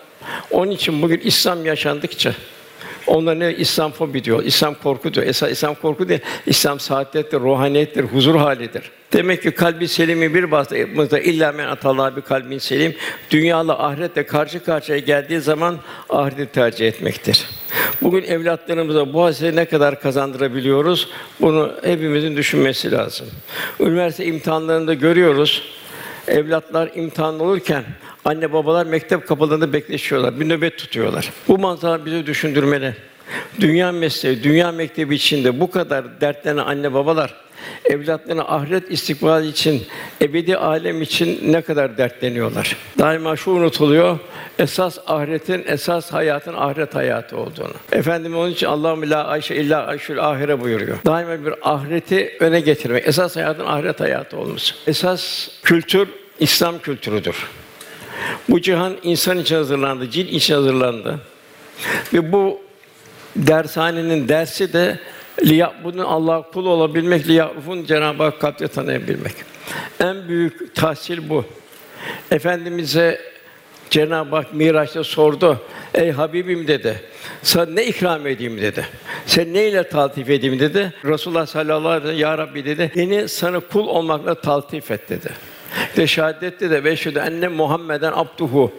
Onun 0.51 0.71
için 0.71 1.01
bugün 1.01 1.19
İslam 1.19 1.65
yaşandıkça 1.65 2.33
onlar 3.07 3.39
ne 3.39 3.53
İslam 3.53 3.91
fobi 3.91 4.23
diyor, 4.23 4.43
İslam 4.43 4.75
korku 4.75 5.13
diyor. 5.13 5.25
Esas 5.25 5.51
İslam 5.51 5.75
korku 5.75 6.09
değil, 6.09 6.19
İslam 6.45 6.79
saadettir, 6.79 7.39
ruhaniyettir, 7.39 8.03
huzur 8.03 8.35
halidir. 8.35 8.91
Demek 9.13 9.43
ki 9.43 9.51
kalbi 9.51 9.87
selimi 9.87 10.33
bir 10.33 10.51
bastığımızda 10.51 11.19
illa 11.19 11.51
men 11.51 11.67
atallah 11.67 12.15
bir 12.15 12.21
kalbin 12.21 12.57
selim 12.57 12.95
dünyalı 13.29 13.73
ahiretle 13.73 14.25
karşı 14.25 14.63
karşıya 14.63 14.97
geldiği 14.97 15.41
zaman 15.41 15.77
ahireti 16.09 16.45
tercih 16.45 16.87
etmektir. 16.87 17.45
Bugün 18.01 18.23
evlatlarımıza 18.23 19.13
bu 19.13 19.23
hasreti 19.23 19.55
ne 19.55 19.65
kadar 19.65 20.01
kazandırabiliyoruz? 20.01 21.09
Bunu 21.41 21.71
hepimizin 21.83 22.37
düşünmesi 22.37 22.91
lazım. 22.91 23.27
Üniversite 23.79 24.25
imtihanlarında 24.25 24.93
görüyoruz. 24.93 25.63
Evlatlar 26.27 26.91
imtihan 26.95 27.39
olurken 27.39 27.83
anne 28.25 28.53
babalar 28.53 28.85
mektep 28.85 29.27
kapılarında 29.27 29.73
bekleşiyorlar, 29.73 30.39
bir 30.39 30.49
nöbet 30.49 30.77
tutuyorlar. 30.77 31.29
Bu 31.47 31.57
manzara 31.57 32.05
bizi 32.05 32.25
düşündürmeli. 32.25 32.95
Dünya 33.59 33.91
mesleği, 33.91 34.43
dünya 34.43 34.71
mektebi 34.71 35.15
içinde 35.15 35.59
bu 35.59 35.71
kadar 35.71 36.21
dertlenen 36.21 36.57
anne 36.57 36.93
babalar 36.93 37.35
evlatlarına 37.85 38.41
ahiret 38.41 38.91
istikbali 38.91 39.47
için, 39.47 39.83
ebedi 40.21 40.57
alem 40.57 41.01
için 41.01 41.53
ne 41.53 41.61
kadar 41.61 41.97
dertleniyorlar. 41.97 42.75
Daima 42.99 43.35
şu 43.35 43.51
unutuluyor, 43.51 44.19
esas 44.59 44.97
ahiretin, 45.07 45.63
esas 45.67 46.13
hayatın 46.13 46.53
ahiret 46.53 46.95
hayatı 46.95 47.37
olduğunu. 47.37 47.73
Efendim 47.91 48.37
onun 48.37 48.51
için 48.51 48.67
Allahu 48.67 49.09
la 49.09 49.25
ayşe 49.25 49.55
illa 49.55 49.85
ayşul 49.85 50.17
ahire 50.17 50.61
buyuruyor. 50.61 50.97
Daima 51.05 51.45
bir 51.45 51.53
ahireti 51.61 52.37
öne 52.39 52.59
getirmek, 52.59 53.07
esas 53.07 53.35
hayatın 53.35 53.65
ahiret 53.65 53.99
hayatı 53.99 54.37
olması. 54.37 54.73
Esas 54.87 55.49
kültür 55.63 56.09
İslam 56.39 56.79
kültürüdür. 56.79 57.35
Bu 58.49 58.61
cihan 58.61 58.93
insan 59.03 59.37
için 59.37 59.55
hazırlandı, 59.55 60.09
cin 60.09 60.27
için 60.27 60.53
hazırlandı. 60.53 61.19
Ve 62.13 62.31
bu 62.31 62.61
dershanenin 63.35 64.27
dersi 64.27 64.73
de 64.73 64.99
bunu 65.83 66.07
Allah 66.07 66.41
kul 66.53 66.65
olabilmek, 66.65 67.27
liya'rufun 67.27 67.85
Cenab-ı 67.85 68.23
Hak 68.23 68.41
kadri 68.41 68.67
tanıyabilmek. 68.67 69.33
En 69.99 70.27
büyük 70.27 70.75
tahsil 70.75 71.29
bu. 71.29 71.45
Efendimize 72.31 73.21
Cenab-ı 73.89 74.35
Hak 74.35 74.53
Miraç'ta 74.53 75.03
sordu. 75.03 75.61
Ey 75.93 76.11
Habibim 76.11 76.67
dedi. 76.67 77.01
Sana 77.43 77.65
ne 77.65 77.85
ikram 77.85 78.27
edeyim 78.27 78.61
dedi. 78.61 78.85
Sen 79.25 79.53
ne 79.53 79.67
ile 79.67 79.89
taltif 79.89 80.29
edeyim 80.29 80.59
dedi. 80.59 80.93
Resulullah 81.05 81.45
sallallahu 81.45 81.87
aleyhi 81.87 82.03
ve 82.03 82.07
sellem 82.07 82.19
ya 82.19 82.37
Rabbi 82.37 82.65
dedi. 82.65 82.91
Beni 82.95 83.29
sana 83.29 83.59
kul 83.59 83.87
olmakla 83.87 84.35
taltif 84.35 84.91
et 84.91 85.09
dedi. 85.09 85.29
İşte 86.01 86.15
şehadette 86.15 86.69
de 86.69 86.83
ve 86.83 86.95
şüde 86.95 87.19
enne 87.19 87.47
Muhammeden 87.47 88.11
abduhu. 88.15 88.71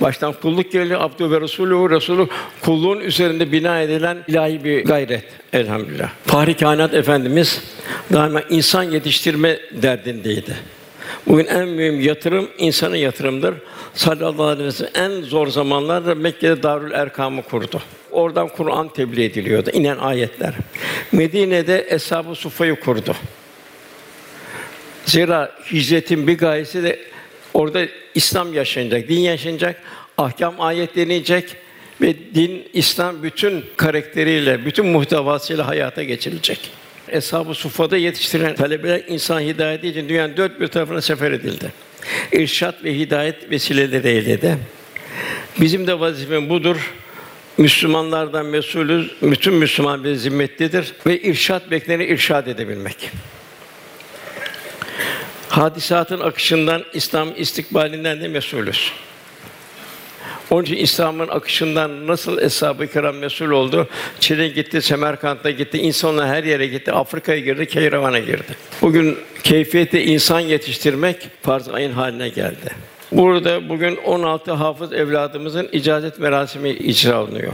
Baştan 0.00 0.32
kulluk 0.32 0.72
geliyor, 0.72 1.00
abdü 1.00 1.30
ve 1.30 1.40
resulü, 1.40 1.90
resulü 1.90 2.26
kulluğun 2.60 3.00
üzerinde 3.00 3.52
bina 3.52 3.80
edilen 3.80 4.18
ilahi 4.28 4.64
bir 4.64 4.84
gayret 4.84 5.24
elhamdülillah. 5.52 6.10
Fahri 6.26 6.56
Kainat 6.56 6.94
Efendimiz 6.94 7.62
daima 8.12 8.40
insan 8.40 8.82
yetiştirme 8.82 9.58
derdindeydi. 9.72 10.56
Bugün 11.26 11.46
en 11.46 11.68
mühim 11.68 12.00
yatırım 12.00 12.48
insanın 12.58 12.96
yatırımdır. 12.96 13.54
Sallallahu 13.94 14.46
aleyhi 14.46 14.68
ve 14.68 14.72
sellem 14.72 14.92
en 14.94 15.22
zor 15.22 15.46
zamanlarda 15.46 16.14
Mekke'de 16.14 16.62
Darül 16.62 16.92
Erkam'ı 16.92 17.42
kurdu. 17.42 17.82
Oradan 18.10 18.48
Kur'an 18.48 18.88
tebliğ 18.88 19.24
ediliyordu, 19.24 19.70
inen 19.70 19.98
ayetler. 19.98 20.54
Medine'de 21.12 21.86
Eshab-ı 21.88 22.34
Suffa'yı 22.34 22.80
kurdu. 22.80 23.14
Zira 25.06 25.52
hicretin 25.72 26.26
bir 26.26 26.38
gayesi 26.38 26.82
de 26.82 26.98
orada 27.54 27.86
İslam 28.14 28.54
yaşanacak, 28.54 29.08
din 29.08 29.20
yaşanacak, 29.20 29.82
ahkam 30.18 30.54
ayet 30.58 30.96
deneyecek 30.96 31.56
ve 32.00 32.14
din 32.34 32.68
İslam 32.72 33.22
bütün 33.22 33.64
karakteriyle, 33.76 34.64
bütün 34.66 34.86
muhtevasıyla 34.86 35.68
hayata 35.68 36.02
geçirilecek. 36.02 36.70
Eshab-ı 37.08 37.54
Suffa'da 37.54 37.96
yetiştirilen 37.96 38.54
talebeler 38.54 39.02
insan 39.08 39.40
hidayeti 39.40 39.88
için 39.88 40.08
dünyanın 40.08 40.36
dört 40.36 40.60
bir 40.60 40.68
tarafına 40.68 41.00
sefer 41.00 41.32
edildi. 41.32 41.72
İrşat 42.32 42.84
ve 42.84 42.98
hidayet 42.98 43.50
vesileleri 43.50 44.08
eyledi. 44.08 44.58
Bizim 45.60 45.86
de 45.86 46.00
vazifemiz 46.00 46.50
budur. 46.50 46.92
Müslümanlardan 47.58 48.46
mesulüz. 48.46 49.10
Bütün 49.22 49.54
Müslüman 49.54 50.04
bir 50.04 50.14
zimmetlidir 50.14 50.92
ve 51.06 51.20
irşat 51.20 51.70
bekleneni 51.70 52.04
irşad 52.04 52.46
edebilmek. 52.46 53.10
Hadisatın 55.54 56.20
akışından, 56.20 56.82
İslam 56.94 57.28
istikbalinden 57.36 58.20
de 58.20 58.28
mesulüz. 58.28 58.92
Onun 60.50 60.62
için 60.62 60.76
İslam'ın 60.76 61.28
akışından 61.28 62.06
nasıl 62.06 62.38
eshab-ı 62.38 62.86
kiram 62.86 63.16
mesul 63.16 63.50
oldu? 63.50 63.88
Çin'e 64.20 64.48
gitti, 64.48 64.82
Semerkant'a 64.82 65.50
gitti, 65.50 65.78
insanlar 65.78 66.28
her 66.28 66.44
yere 66.44 66.66
gitti, 66.66 66.92
Afrika'ya 66.92 67.38
girdi, 67.38 67.66
Keyravan'a 67.66 68.18
girdi. 68.18 68.56
Bugün 68.82 69.18
keyfiyeti 69.42 70.00
insan 70.00 70.40
yetiştirmek 70.40 71.28
farz 71.42 71.68
ayın 71.68 71.92
haline 71.92 72.28
geldi. 72.28 72.74
Burada 73.12 73.68
bugün 73.68 73.96
16 73.96 74.52
hafız 74.52 74.92
evladımızın 74.92 75.68
icazet 75.72 76.18
merasimi 76.18 76.70
icra 76.70 77.22
olunuyor. 77.22 77.52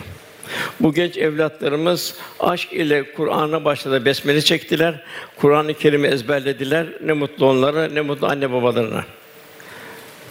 Bu 0.80 0.94
genç 0.94 1.16
evlatlarımız 1.16 2.14
aşk 2.40 2.72
ile 2.72 3.12
Kur'an'a 3.12 3.64
başladı, 3.64 4.04
besmele 4.04 4.42
çektiler. 4.42 5.04
Kur'an-ı 5.36 5.74
Kerim'i 5.74 6.08
ezberlediler. 6.08 6.86
Ne 7.04 7.12
mutlu 7.12 7.46
onlara, 7.46 7.88
ne 7.88 8.00
mutlu 8.00 8.26
anne 8.26 8.52
babalarına. 8.52 9.04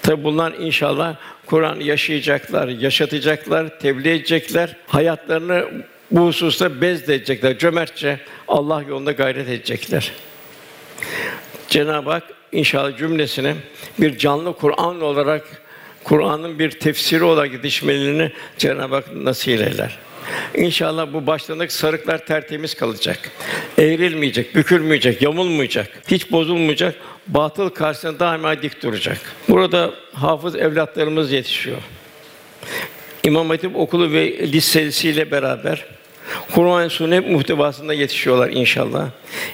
Tabi 0.02 0.24
bunlar 0.24 0.54
inşallah 0.54 1.16
Kur'an 1.46 1.80
yaşayacaklar, 1.80 2.68
yaşatacaklar, 2.68 3.80
tebliğ 3.80 4.10
edecekler. 4.10 4.76
Hayatlarını 4.88 5.66
bu 6.12 6.28
hususta 6.28 6.82
bezdedecekler. 6.82 7.58
Cömertçe 7.58 8.20
Allah 8.48 8.84
yolunda 8.90 9.12
gayret 9.12 9.50
edecekler. 9.50 10.12
Cenab-ı 11.68 12.10
Hak 12.10 12.24
inşallah 12.52 12.98
cümlesine 12.98 13.56
bir 14.00 14.18
canlı 14.18 14.54
Kur'an 14.54 15.02
olarak 15.02 15.62
Kur'an'ın 16.04 16.60
bir 16.60 16.72
tefsiri 16.72 17.24
olarak 17.24 17.54
yetişmelerini 17.54 18.32
Cenab-ı 18.58 18.96
Hak 18.96 19.16
nasip 19.16 19.62
eyler. 19.62 19.98
İnşallah 20.56 21.14
bu 21.14 21.28
başlanık 21.28 21.72
sarıklar 21.72 22.26
tertemiz 22.26 22.74
kalacak. 22.74 23.32
Eğrilmeyecek, 23.78 24.56
bükülmeyecek, 24.56 25.22
yamulmayacak, 25.22 25.88
hiç 26.08 26.32
bozulmayacak. 26.32 26.96
Batıl 27.28 27.70
karşısında 27.70 28.20
daima 28.20 28.62
dik 28.62 28.84
duracak. 28.84 29.18
Burada 29.50 29.94
hafız 30.14 30.56
evlatlarımız 30.56 31.32
yetişiyor. 31.32 31.78
İmam 33.24 33.50
Hatip 33.50 33.76
okulu 33.76 34.12
ve 34.12 34.52
lisesiyle 34.52 35.32
beraber 35.32 35.86
Kur'an 36.56 36.88
sünnet 36.88 37.30
muhtevasında 37.30 37.94
yetişiyorlar 37.94 38.50
inşallah. 38.50 39.10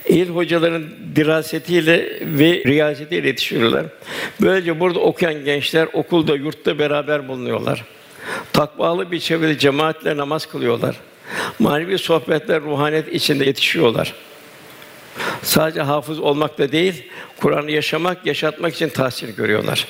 İl 0.10 0.29
hocaların 0.29 0.84
dirasetiyle 1.15 2.20
ve 2.22 2.63
riyazetiyle 2.65 3.27
yetişiyorlar. 3.27 3.86
Böylece 4.41 4.79
burada 4.79 5.00
okuyan 5.00 5.46
gençler 5.46 5.88
okulda, 5.94 6.36
yurtta 6.36 6.79
beraber 6.79 7.27
bulunuyorlar. 7.27 7.84
Takvalı 8.55 9.12
bir 9.12 9.19
çevrede 9.19 9.57
cemaatle 9.57 10.17
namaz 10.17 10.45
kılıyorlar. 10.45 10.95
Manevi 11.59 11.97
sohbetler, 11.97 12.62
ruhaniyet 12.62 13.13
içinde 13.13 13.45
yetişiyorlar. 13.45 14.13
Sadece 15.41 15.81
hafız 15.81 16.19
olmak 16.19 16.57
da 16.57 16.71
değil, 16.71 17.03
Kur'an'ı 17.39 17.71
yaşamak, 17.71 18.25
yaşatmak 18.25 18.75
için 18.75 18.89
tahsil 18.89 19.35
görüyorlar. 19.35 19.88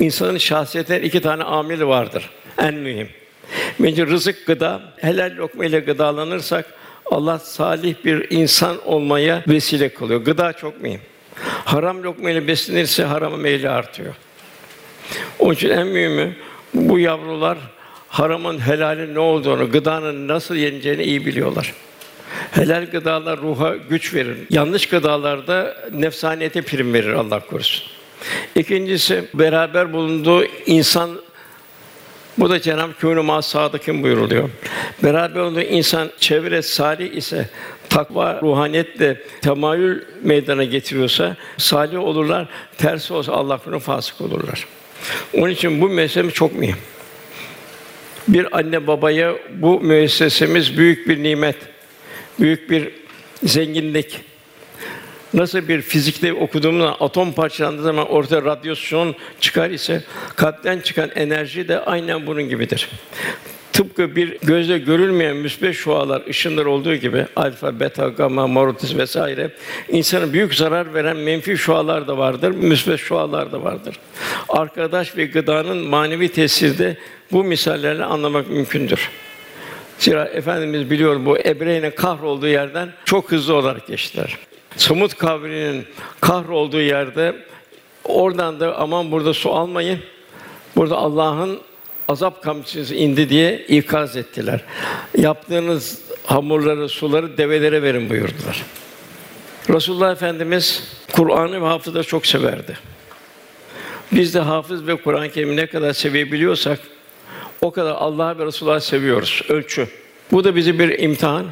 İnsanın 0.00 0.38
şahsiyetine 0.38 1.00
iki 1.00 1.20
tane 1.20 1.44
amil 1.44 1.82
vardır. 1.82 2.30
En 2.58 2.74
mühim. 2.74 3.08
Bence 3.80 4.06
rızık 4.06 4.46
gıda, 4.46 4.80
helal 4.96 5.36
lokma 5.36 5.64
ile 5.64 5.80
gıdalanırsak 5.80 6.74
Allah 7.10 7.38
salih 7.38 7.94
bir 8.04 8.30
insan 8.30 8.86
olmaya 8.86 9.42
vesile 9.48 9.88
kılıyor. 9.88 10.20
Gıda 10.20 10.52
çok 10.52 10.80
mühim. 10.80 11.00
Haram 11.64 12.02
lokma 12.02 12.30
ile 12.30 12.46
beslenirse 12.46 13.04
harama 13.04 13.36
meyli 13.36 13.70
artıyor. 13.70 14.14
Onun 15.38 15.54
için 15.54 15.70
en 15.70 15.86
mühimi 15.86 16.36
bu 16.74 16.98
yavrular 16.98 17.58
haramın 18.08 18.58
helalin 18.58 19.14
ne 19.14 19.18
olduğunu, 19.18 19.70
gıdanın 19.70 20.28
nasıl 20.28 20.54
yeneceğini 20.54 21.02
iyi 21.02 21.26
biliyorlar. 21.26 21.74
Helal 22.50 22.86
gıdalar 22.86 23.40
ruha 23.40 23.76
güç 23.76 24.14
verir. 24.14 24.36
Yanlış 24.50 24.86
gıdalarda 24.88 25.76
nefsaniyete 25.92 26.62
prim 26.62 26.94
verir 26.94 27.12
Allah 27.12 27.40
korusun. 27.40 27.86
İkincisi 28.54 29.24
beraber 29.34 29.92
bulunduğu 29.92 30.44
insan 30.66 31.10
bu 32.38 32.50
da 32.50 32.60
Cenab-ı 32.60 32.92
Kûnû 32.92 33.42
sadıkın 33.42 34.02
buyuruluyor. 34.02 34.50
Beraber 35.02 35.40
olduğu 35.40 35.60
insan 35.60 36.10
çevre 36.18 36.62
salih 36.62 37.12
ise 37.12 37.48
takva 37.88 38.40
ruhaniyetle 38.42 39.22
temayül 39.42 40.02
meydana 40.22 40.64
getiriyorsa 40.64 41.36
salih 41.58 41.98
olurlar. 41.98 42.48
Tersi 42.78 43.14
olsa 43.14 43.32
Allah 43.32 43.58
korusun 43.58 43.78
fasık 43.78 44.20
olurlar. 44.20 44.66
Onun 45.34 45.50
için 45.50 45.80
bu 45.80 45.88
meselemiz 45.88 46.34
çok 46.34 46.54
mühim. 46.54 46.76
Bir 48.28 48.58
anne 48.58 48.86
babaya 48.86 49.34
bu 49.54 49.80
müessesemiz 49.80 50.78
büyük 50.78 51.08
bir 51.08 51.22
nimet, 51.22 51.56
büyük 52.40 52.70
bir 52.70 52.92
zenginlik. 53.42 54.20
Nasıl 55.34 55.68
bir 55.68 55.82
fizikte 55.82 56.32
okuduğumuzda 56.32 57.00
atom 57.00 57.32
parçalandığı 57.32 57.82
zaman 57.82 58.08
ortaya 58.08 58.42
radyasyon 58.42 59.14
çıkar 59.40 59.70
ise 59.70 60.04
kalpten 60.36 60.80
çıkan 60.80 61.10
enerji 61.14 61.68
de 61.68 61.80
aynen 61.80 62.26
bunun 62.26 62.42
gibidir. 62.42 62.88
Tıpkı 63.80 64.16
bir 64.16 64.38
gözle 64.42 64.78
görülmeyen 64.78 65.36
müsbet 65.36 65.74
şualar, 65.74 66.22
ışınlar 66.28 66.64
olduğu 66.64 66.94
gibi 66.94 67.26
alfa, 67.36 67.80
beta, 67.80 68.08
gamma, 68.08 68.46
mortis 68.46 68.96
vesaire 68.96 69.50
insana 69.88 70.32
büyük 70.32 70.54
zarar 70.54 70.94
veren 70.94 71.16
menfi 71.16 71.56
şualar 71.56 72.08
da 72.08 72.18
vardır, 72.18 72.50
müsbet 72.50 73.00
şualar 73.00 73.52
da 73.52 73.64
vardır. 73.64 73.96
Arkadaş 74.48 75.16
ve 75.16 75.24
gıdanın 75.24 75.76
manevi 75.76 76.28
tesirde 76.28 76.96
bu 77.32 77.44
misallerle 77.44 78.04
anlamak 78.04 78.50
mümkündür. 78.50 79.10
Zira 79.98 80.24
efendimiz 80.24 80.90
biliyor 80.90 81.26
bu 81.26 81.38
Ebre'nin 81.38 81.90
kahrolduğu 81.90 82.48
yerden 82.48 82.88
çok 83.04 83.32
hızlı 83.32 83.54
olarak 83.54 83.86
geçtiler. 83.86 84.38
Samut 84.76 85.14
kavminin 85.18 85.86
kahrolduğu 86.20 86.80
yerde 86.80 87.36
oradan 88.04 88.60
da 88.60 88.76
aman 88.78 89.12
burada 89.12 89.34
su 89.34 89.52
almayın. 89.52 89.98
Burada 90.76 90.96
Allah'ın 90.96 91.60
azap 92.10 92.42
kamçısı 92.42 92.94
indi 92.94 93.28
diye 93.28 93.64
ikaz 93.68 94.16
ettiler. 94.16 94.60
Yaptığınız 95.18 95.98
hamurları, 96.24 96.88
suları 96.88 97.38
develere 97.38 97.82
verin 97.82 98.10
buyurdular. 98.10 98.64
Resulullah 99.68 100.12
Efendimiz 100.12 100.82
Kur'an'ı 101.12 101.62
ve 101.62 101.66
hafızı 101.66 102.02
çok 102.02 102.26
severdi. 102.26 102.78
Biz 104.12 104.34
de 104.34 104.40
hafız 104.40 104.86
ve 104.86 104.96
Kur'an-ı 104.96 105.56
ne 105.56 105.66
kadar 105.66 105.92
sevebiliyorsak 105.92 106.78
o 107.60 107.70
kadar 107.70 107.92
Allah 107.92 108.38
ve 108.38 108.46
Resulullah 108.46 108.80
seviyoruz. 108.80 109.42
Ölçü. 109.48 109.88
Bu 110.32 110.44
da 110.44 110.56
bizi 110.56 110.78
bir 110.78 110.98
imtihan. 110.98 111.46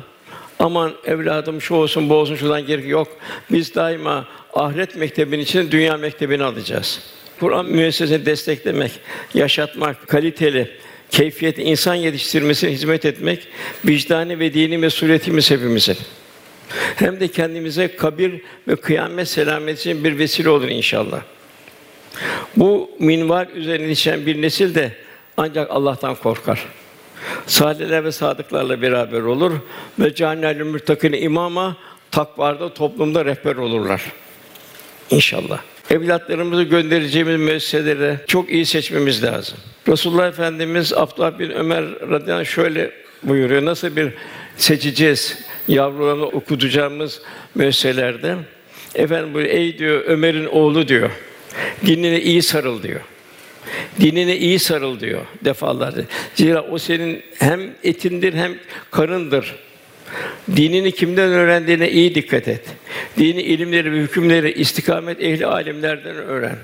Aman 0.58 0.92
evladım 1.04 1.60
şu 1.60 1.74
olsun, 1.74 2.08
bu 2.08 2.14
olsun, 2.14 2.36
şuradan 2.36 2.66
gerek 2.66 2.88
yok. 2.88 3.08
Biz 3.50 3.74
daima 3.74 4.24
ahiret 4.54 4.96
mektebinin 4.96 5.42
için 5.42 5.70
dünya 5.70 5.96
mektebini 5.96 6.44
alacağız. 6.44 7.00
Kur'an 7.40 7.66
müessesesini 7.66 8.27
desteklemek, 8.27 8.92
yaşatmak, 9.35 10.09
kaliteli, 10.09 10.70
keyfiyet 11.11 11.59
insan 11.59 11.94
yetiştirmesine 11.94 12.70
hizmet 12.70 13.05
etmek 13.05 13.48
vicdani 13.85 14.38
ve 14.38 14.55
dini 14.55 14.79
mesuliyetimiz 14.79 15.51
hepimizin. 15.51 15.96
Hem 16.96 17.20
de 17.20 17.29
kendimize 17.29 17.96
kabir 17.96 18.40
ve 18.68 18.77
kıyamet 18.77 19.29
selameti 19.29 20.05
bir 20.05 20.18
vesile 20.18 20.48
olur 20.51 20.68
inşallah. 20.68 21.20
Bu 22.57 22.90
minval 22.98 23.46
üzerine 23.55 23.87
yetişen 23.87 24.27
bir 24.27 24.42
nesil 24.42 24.74
de 24.74 24.92
ancak 25.37 25.70
Allah'tan 25.70 26.14
korkar. 26.14 26.66
Salihler 27.46 28.05
ve 28.05 28.12
sadıklarla 28.12 28.83
beraber 28.83 29.20
olur 29.20 29.53
ve 29.98 30.14
cennetül 30.14 30.64
müttakin 30.64 31.12
imama 31.12 31.77
takvarda 32.11 32.74
toplumda 32.74 33.24
rehber 33.24 33.57
olurlar. 33.57 34.03
İnşallah. 35.11 35.61
Evlatlarımızı 35.90 36.62
göndereceğimiz 36.62 37.40
müesseselere 37.40 38.20
çok 38.27 38.51
iyi 38.51 38.66
seçmemiz 38.66 39.24
lazım. 39.24 39.59
Resulullah 39.88 40.29
Efendimiz 40.29 40.92
Abdullah 40.92 41.38
bin 41.38 41.51
Ömer 41.51 41.85
radıyallahu 41.85 42.40
anh 42.40 42.44
şöyle 42.44 42.90
buyuruyor. 43.22 43.64
Nasıl 43.64 43.96
bir 43.96 44.09
seçeceğiz 44.57 45.38
yavrularını 45.68 46.27
okutacağımız 46.27 47.22
müesseselerde? 47.55 48.37
Efendim 48.94 49.35
buyuruyor, 49.35 49.57
ey 49.57 49.79
diyor 49.79 50.05
Ömer'in 50.07 50.46
oğlu 50.46 50.88
diyor. 50.88 51.11
Dinine 51.87 52.20
iyi 52.20 52.42
sarıl 52.42 52.83
diyor. 52.83 53.01
Dinine 54.01 54.37
iyi 54.37 54.59
sarıl 54.59 55.01
diyor 55.01 55.20
defalarca. 55.44 56.03
Zira 56.35 56.62
o 56.62 56.79
senin 56.79 57.22
hem 57.38 57.61
etindir 57.85 58.35
hem 58.35 58.55
karındır. 58.90 59.57
Dinini 60.56 60.92
kimden 60.92 61.30
öğrendiğine 61.30 61.90
iyi 61.90 62.14
dikkat 62.14 62.48
et. 62.48 62.64
Dini 63.18 63.42
ilimleri 63.42 63.92
ve 63.92 63.96
hükümleri 63.96 64.52
istikamet 64.52 65.22
ehli 65.22 65.46
alimlerden 65.46 66.16
öğren. 66.16 66.56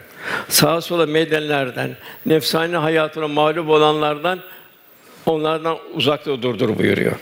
Sağa 0.48 0.80
sola 0.80 1.06
meydanlardan, 1.06 1.90
nefsani 2.26 2.76
hayatına 2.76 3.28
mağlup 3.28 3.68
olanlardan 3.68 4.40
onlardan 5.26 5.78
uzakta 5.94 6.42
durdur 6.42 6.78
buyuruyor. 6.78 7.16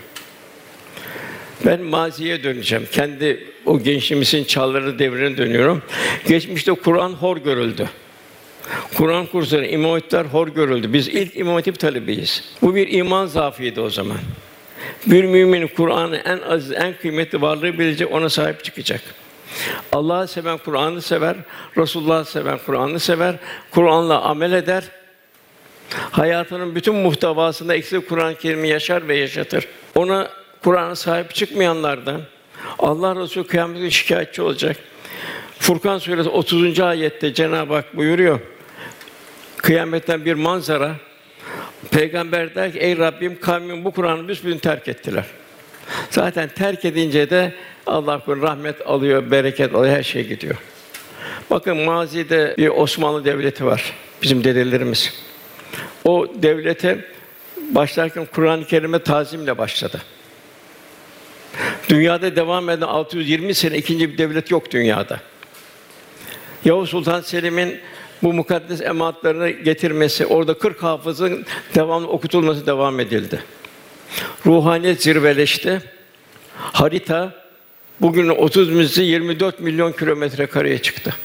Ben 1.67 1.81
maziye 1.81 2.43
döneceğim. 2.43 2.87
Kendi 2.93 3.47
o 3.67 3.81
gençliğimizin 3.83 4.45
çağları 4.45 4.99
devrine 4.99 5.37
dönüyorum. 5.37 5.83
Geçmişte 6.29 6.73
Kur'an 6.73 7.13
hor 7.13 7.37
görüldü. 7.37 7.89
Kur'an 8.97 9.27
kursları, 9.27 9.67
imam 9.67 10.01
hor 10.33 10.49
görüldü. 10.49 10.93
Biz 10.93 11.09
ilk 11.09 11.37
imam 11.37 11.55
hatip 11.55 11.79
talebeyiz. 11.79 12.45
Bu 12.63 12.75
bir 12.75 12.93
iman 12.93 13.27
zaafiydi 13.27 13.81
o 13.81 13.91
zaman. 13.91 14.19
Bir 15.07 15.25
mümin 15.25 15.67
Kur'an'ı 15.67 16.17
en 16.17 16.39
aziz, 16.39 16.73
en 16.73 16.95
kıymetli 16.97 17.43
varlığı 17.43 17.79
bilecek, 17.79 18.13
ona 18.13 18.29
sahip 18.29 18.65
çıkacak. 18.65 19.01
Allah'ı 19.93 20.29
seven 20.29 20.59
Kur'an'ı 20.59 21.03
sever, 21.03 21.37
Resulullah'ı 21.77 22.25
seven 22.25 22.59
Kur'an'ı 22.67 23.01
sever, 23.01 23.35
Kur'an'la 23.71 24.21
amel 24.21 24.53
eder. 24.53 24.85
Hayatının 26.11 26.75
bütün 26.75 26.95
muhtevasında 26.95 27.75
eksik 27.75 28.09
Kur'an-ı 28.09 28.35
Kerim'i 28.35 28.69
yaşar 28.69 29.09
ve 29.09 29.17
yaşatır. 29.17 29.69
Ona 29.95 30.31
Kur'an'a 30.65 30.97
sahip 30.97 31.35
çıkmayanlardan 31.35 32.21
Allah 32.79 33.17
Resulü 33.17 33.47
kıyamette 33.47 33.91
şikayetçi 33.91 34.43
olacak. 34.43 34.77
Furkan 35.59 35.99
suresi 35.99 36.29
30. 36.29 36.81
ayette 36.81 37.35
Cenab-ı 37.35 37.75
Hak 37.75 37.97
buyuruyor. 37.97 38.41
Kıyametten 39.57 40.25
bir 40.25 40.35
manzara 40.35 40.97
Peygamber 41.91 42.55
der 42.55 42.73
ki 42.73 42.79
ey 42.79 42.99
Rabbim 42.99 43.41
kavmin 43.41 43.85
bu 43.85 43.91
Kur'an'ı 43.91 44.29
büsbütün 44.29 44.59
terk 44.59 44.89
ettiler. 44.89 45.25
Zaten 46.11 46.49
terk 46.49 46.85
edince 46.85 47.31
de 47.31 47.53
Allah 47.87 48.25
korusun 48.25 48.43
rahmet 48.43 48.87
alıyor, 48.87 49.31
bereket 49.31 49.75
alıyor, 49.75 49.97
her 49.97 50.03
şey 50.03 50.27
gidiyor. 50.29 50.57
Bakın 51.51 51.77
mazide 51.77 52.55
bir 52.59 52.69
Osmanlı 52.69 53.25
devleti 53.25 53.65
var. 53.65 53.93
Bizim 54.23 54.45
dedelerimiz. 54.45 55.15
O 56.05 56.27
devlete 56.35 57.05
başlarken 57.57 58.27
Kur'an-ı 58.35 58.65
Kerim'e 58.65 58.99
tazimle 58.99 59.59
başladı. 59.59 60.03
Dünyada 61.89 62.37
devam 62.37 62.71
eden 62.71 62.87
620 62.87 63.55
sene 63.55 63.77
ikinci 63.77 64.13
bir 64.13 64.19
devlet 64.19 64.51
yok 64.51 64.71
dünyada. 64.71 65.21
Yavuz 66.65 66.91
Sultan 66.91 67.21
Selim'in 67.21 67.81
bu 68.23 68.33
mukaddes 68.33 68.81
emanetlerini 68.81 69.65
getirmesi, 69.65 70.27
orada 70.27 70.59
40 70.59 70.83
hafızın 70.83 71.47
devamlı 71.75 72.09
okutulması 72.09 72.67
devam 72.67 73.01
edildi. 73.01 73.43
Ruhaniyet 74.47 75.03
zirveleşti. 75.03 75.81
Harita 76.57 77.35
bugün 78.01 78.29
30 78.29 78.71
müzi 78.71 79.03
24 79.03 79.61
milyon 79.61 79.93
kilometre 79.93 80.47
kareye 80.47 80.79
çıktı. 80.79 81.17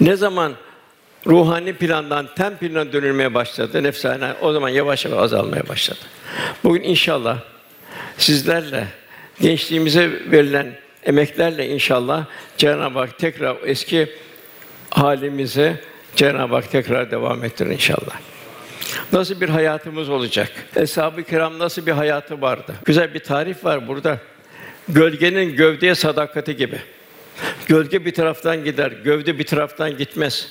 Ne 0.00 0.16
zaman 0.16 0.52
ruhani 1.26 1.72
plandan 1.72 2.28
tem 2.36 2.56
plana 2.56 2.92
dönülmeye 2.92 3.34
başladı, 3.34 3.82
nefsane 3.82 4.32
o 4.40 4.52
zaman 4.52 4.68
yavaş 4.68 5.04
yavaş 5.04 5.22
azalmaya 5.22 5.68
başladı. 5.68 6.00
Bugün 6.64 6.82
inşallah 6.82 7.38
sizlerle 8.18 8.86
gençliğimize 9.40 10.10
verilen 10.30 10.76
emeklerle 11.04 11.68
inşallah 11.68 12.24
Cenab-ı 12.56 12.98
Hak 12.98 13.18
tekrar 13.18 13.56
eski 13.64 14.08
halimize 14.94 15.80
Cenab-ı 16.16 16.54
Hak 16.54 16.70
tekrar 16.70 17.10
devam 17.10 17.44
ettirir 17.44 17.70
inşallah. 17.70 18.20
Nasıl 19.12 19.40
bir 19.40 19.48
hayatımız 19.48 20.08
olacak? 20.08 20.50
Eshab-ı 20.76 21.22
Kiram 21.22 21.58
nasıl 21.58 21.86
bir 21.86 21.92
hayatı 21.92 22.40
vardı? 22.40 22.74
Güzel 22.84 23.14
bir 23.14 23.20
tarif 23.20 23.64
var 23.64 23.88
burada. 23.88 24.18
Gölgenin 24.88 25.56
gövdeye 25.56 25.94
sadakati 25.94 26.56
gibi. 26.56 26.78
Gölge 27.66 28.04
bir 28.04 28.14
taraftan 28.14 28.64
gider, 28.64 28.92
gövde 29.04 29.38
bir 29.38 29.44
taraftan 29.44 29.96
gitmez. 29.96 30.48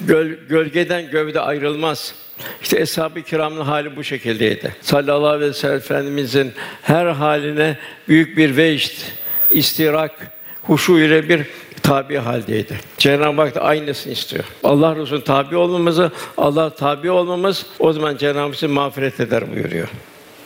Göl, 0.00 0.26
gölgeden 0.48 1.10
gövde 1.10 1.40
ayrılmaz. 1.40 2.14
İşte 2.62 2.80
eshab-ı 2.80 3.22
kiramın 3.22 3.64
hali 3.64 3.96
bu 3.96 4.04
şekildeydi. 4.04 4.74
Sallallahu 4.80 5.26
aleyhi 5.26 5.50
ve 5.50 5.54
sellem 5.54 5.76
Efendimizin 5.76 6.52
her 6.82 7.06
haline 7.06 7.78
büyük 8.08 8.36
bir 8.36 8.56
vecd, 8.56 8.92
istirak, 9.50 10.12
huşu 10.62 10.98
ile 10.98 11.28
bir 11.28 11.46
tabi 11.82 12.16
haldeydi. 12.16 12.76
Cenab-ı 12.98 13.40
Hak 13.40 13.54
da 13.54 13.60
aynısını 13.60 14.12
istiyor. 14.12 14.44
Allah 14.64 14.96
Resulü 14.96 15.24
tabi 15.24 15.56
olmamızı, 15.56 16.10
Allah 16.36 16.70
tabi 16.70 17.10
olmamız 17.10 17.66
o 17.78 17.92
zaman 17.92 18.16
Cenab-ı 18.16 18.38
Hak 18.38 18.52
bizi 18.52 18.66
mağfiret 18.66 19.20
eder 19.20 19.52
buyuruyor. 19.54 19.88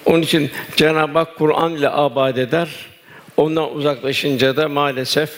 Onun 0.06 0.22
için 0.22 0.50
Cenab-ı 0.76 1.18
Hak 1.18 1.36
Kur'an 1.36 1.72
ile 1.72 1.90
abad 1.90 2.36
eder. 2.36 2.68
Ondan 3.36 3.74
uzaklaşınca 3.74 4.56
da 4.56 4.68
maalesef 4.68 5.30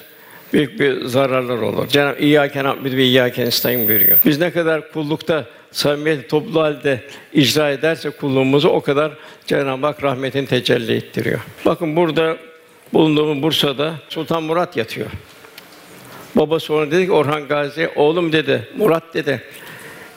büyük 0.53 0.81
bir 0.81 1.05
zararlar 1.05 1.59
olur. 1.59 1.89
Cenab-ı 1.89 2.23
İyyâke 2.23 2.65
na'budu 2.65 2.97
ve 2.97 3.05
İyyâke 3.05 3.45
nestaîn 3.45 3.89
buyuruyor. 3.89 4.19
Biz 4.25 4.41
ne 4.41 4.51
kadar 4.51 4.93
kullukta 4.93 5.45
samimiyet 5.73 6.31
toplu 6.31 6.61
halde 6.61 7.01
icra 7.33 7.71
ederse 7.71 8.11
kulluğumuzu 8.11 8.69
o 8.69 8.81
kadar 8.81 9.13
Cenab-ı 9.47 9.87
Hak 9.87 10.03
rahmetini 10.03 10.47
tecelli 10.47 10.95
ettiriyor. 10.97 11.41
Bakın 11.65 11.97
burada 11.97 12.37
bulunduğum 12.93 13.43
Bursa'da 13.43 13.95
Sultan 14.09 14.43
Murat 14.43 14.77
yatıyor. 14.77 15.07
Baba 16.37 16.61
sonra 16.61 16.91
dedi 16.91 17.07
ki 17.07 17.13
Orhan 17.13 17.49
Gazi, 17.49 17.89
oğlum 17.97 18.33
dedi, 18.33 18.69
Murat 18.77 19.15
dedi. 19.15 19.43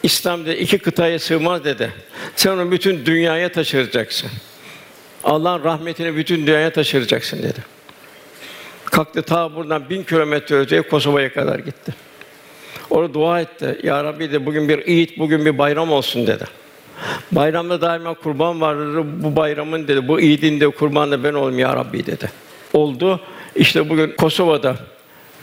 İslam 0.03 0.45
dedi 0.45 0.55
iki 0.55 0.77
kıtaya 0.77 1.19
sığmaz 1.19 1.63
dedi. 1.63 1.93
Sen 2.35 2.51
onu 2.51 2.71
bütün 2.71 3.05
dünyaya 3.05 3.51
taşıracaksın. 3.51 4.29
Allah'ın 5.23 5.63
rahmetini 5.63 6.15
bütün 6.15 6.47
dünyaya 6.47 6.73
taşıracaksın 6.73 7.43
dedi. 7.43 7.59
Kalktı 8.85 9.21
ta 9.21 9.55
buradan 9.55 9.89
bin 9.89 10.03
kilometre 10.03 10.55
öteye 10.55 10.81
Kosova'ya 10.81 11.33
kadar 11.33 11.59
gitti. 11.59 11.93
Orada 12.89 13.13
dua 13.13 13.41
etti. 13.41 13.79
Ya 13.83 14.03
Rabbi 14.03 14.31
de 14.31 14.45
bugün 14.45 14.69
bir 14.69 14.85
iyit, 14.85 15.19
bugün 15.19 15.45
bir 15.45 15.57
bayram 15.57 15.91
olsun 15.91 16.27
dedi. 16.27 16.45
Bayramda 17.31 17.81
daima 17.81 18.13
kurban 18.13 18.61
vardır. 18.61 19.05
Bu 19.23 19.35
bayramın 19.35 19.87
dedi, 19.87 20.07
bu 20.07 20.19
iyidin 20.21 20.59
de 20.59 20.69
kurban 20.69 21.11
da 21.11 21.23
ben 21.23 21.33
olayım 21.33 21.59
ya 21.59 21.75
Rabbi 21.75 22.05
dedi. 22.05 22.31
Oldu. 22.73 23.19
İşte 23.55 23.89
bugün 23.89 24.15
Kosova'da 24.17 24.75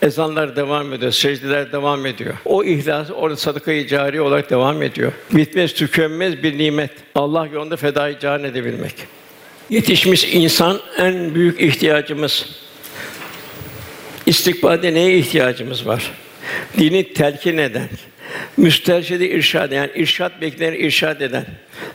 ezanlar 0.03 0.57
devam 0.57 0.93
ediyor, 0.93 1.13
secdeler 1.13 1.73
devam 1.73 2.07
ediyor. 2.07 2.35
O 2.45 2.65
ihlas 2.65 3.11
orada 3.11 3.37
sadaka-i 3.37 3.89
cari 3.89 4.21
olarak 4.21 4.51
devam 4.51 4.83
ediyor. 4.83 5.13
Bitmez, 5.33 5.75
tükenmez 5.75 6.43
bir 6.43 6.59
nimet. 6.59 6.91
Allah 7.15 7.47
yolunda 7.47 7.77
fedai 7.77 8.17
can 8.21 8.45
edebilmek. 8.45 8.95
Yetişmiş 9.71 10.25
insan 10.25 10.81
en 10.99 11.35
büyük 11.35 11.61
ihtiyacımız. 11.61 12.47
İstikbalde 14.27 14.95
neye 14.95 15.19
ihtiyacımız 15.19 15.87
var? 15.87 16.13
Dini 16.79 17.13
telkin 17.13 17.59
eden, 17.59 17.89
müsterşidi 18.57 19.25
irşad 19.25 19.73
yani 19.73 19.91
irşad 19.95 20.41
bekleyen 20.41 20.73
irşad 20.73 21.21
eden 21.21 21.47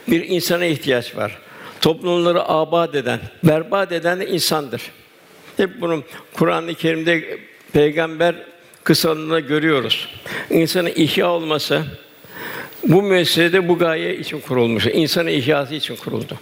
bir 0.08 0.30
insana 0.30 0.66
ihtiyaç 0.66 1.16
var. 1.16 1.38
Toplumları 1.82 2.50
abad 2.50 2.94
eden, 2.94 3.20
berbat 3.44 3.92
eden 3.92 4.20
de 4.20 4.28
insandır. 4.28 4.82
Hep 5.58 5.82
bunun 5.82 6.04
Kur'an-ı 6.34 6.74
Kerim'de 6.74 7.40
peygamber 7.74 8.36
kısalığında 8.84 9.40
görüyoruz. 9.40 10.08
İnsanın 10.50 10.92
ihya 10.96 11.30
olması 11.30 11.84
bu 12.84 13.02
müessesede 13.02 13.68
bu 13.68 13.78
gaye 13.78 14.18
için 14.18 14.40
kurulmuş. 14.40 14.86
İnsanın 14.86 15.30
ihyası 15.30 15.76
için 15.76 15.96
kuruldu. 15.96 16.36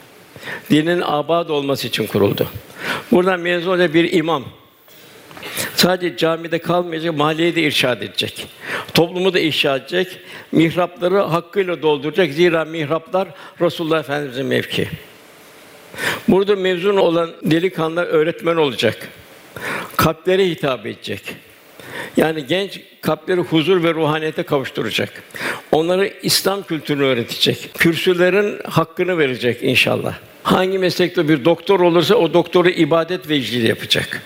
Dinin 0.69 1.01
abad 1.05 1.49
olması 1.49 1.87
için 1.87 2.07
kuruldu. 2.07 2.47
Buradan 3.11 3.39
mezun 3.39 3.71
olan 3.71 3.93
bir 3.93 4.13
imam 4.13 4.43
sadece 5.75 6.17
camide 6.17 6.59
kalmayacak, 6.59 7.17
mahalleye 7.17 7.55
de 7.55 7.61
irşad 7.61 8.01
edecek. 8.01 8.47
Toplumu 8.93 9.33
da 9.33 9.39
irşad 9.39 9.81
edecek. 9.81 10.17
Mihrapları 10.51 11.17
hakkıyla 11.17 11.81
dolduracak. 11.81 12.33
Zira 12.33 12.65
mihraplar 12.65 13.27
Resulullah 13.61 13.99
Efendimizin 13.99 14.45
mevki. 14.45 14.87
Burada 16.27 16.55
mezun 16.55 16.97
olan 16.97 17.31
delikanlı 17.43 18.01
öğretmen 18.01 18.55
olacak. 18.55 19.09
Kalplere 19.99 20.49
hitap 20.49 20.85
edecek. 20.85 21.21
Yani 22.17 22.45
genç 22.47 22.79
kalpleri 23.01 23.41
huzur 23.41 23.83
ve 23.83 23.93
ruhaniyete 23.93 24.43
kavuşturacak. 24.43 25.23
Onları 25.71 26.13
İslam 26.23 26.63
kültürünü 26.63 27.03
öğretecek. 27.03 27.69
Kürsülerin 27.73 28.59
hakkını 28.69 29.17
verecek 29.17 29.63
inşallah. 29.63 30.17
Hangi 30.43 30.77
meslekte 30.77 31.29
bir 31.29 31.45
doktor 31.45 31.79
olursa 31.79 32.15
o 32.15 32.33
doktoru 32.33 32.69
ibadet 32.69 33.29
vecdiyle 33.29 33.67
yapacak. 33.67 34.21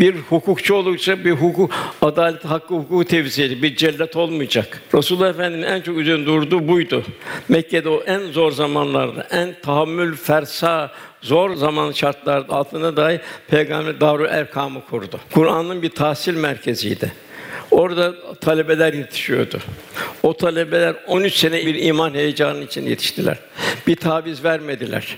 Bir 0.00 0.14
hukukçu 0.14 0.74
olursa 0.74 1.24
bir 1.24 1.32
hukuk, 1.32 1.70
adalet, 2.02 2.44
hakkı, 2.44 2.74
hukuku 2.74 3.04
tevzi 3.04 3.42
edecek. 3.42 3.62
Bir 3.62 3.76
cellat 3.76 4.16
olmayacak. 4.16 4.82
Resulullah 4.94 5.30
Efendimiz 5.30 5.66
en 5.68 5.80
çok 5.80 5.98
üzerinde 5.98 6.26
durduğu 6.26 6.68
buydu. 6.68 7.04
Mekke'de 7.48 7.88
o 7.88 8.02
en 8.02 8.20
zor 8.20 8.52
zamanlarda, 8.52 9.26
en 9.30 9.54
tahammül 9.62 10.16
fersa, 10.16 10.92
zor 11.22 11.54
zaman 11.54 11.92
şartlar 11.92 12.44
altında 12.48 12.96
dahi 12.96 13.20
Peygamber 13.48 14.00
Darül 14.00 14.28
Erkam'ı 14.28 14.84
kurdu. 14.90 15.20
Kur'an'ın 15.34 15.82
bir 15.82 15.90
tahsil 15.90 16.34
merkeziydi. 16.34 17.12
Orada 17.70 18.34
talebeler 18.34 18.92
yetişiyordu. 18.92 19.58
O 20.22 20.36
talebeler 20.36 20.96
13 21.06 21.34
sene 21.34 21.66
bir 21.66 21.74
iman 21.74 22.14
heyecanı 22.14 22.64
için 22.64 22.86
yetiştiler. 22.86 23.38
Bir 23.86 23.96
taviz 23.96 24.44
vermediler. 24.44 25.16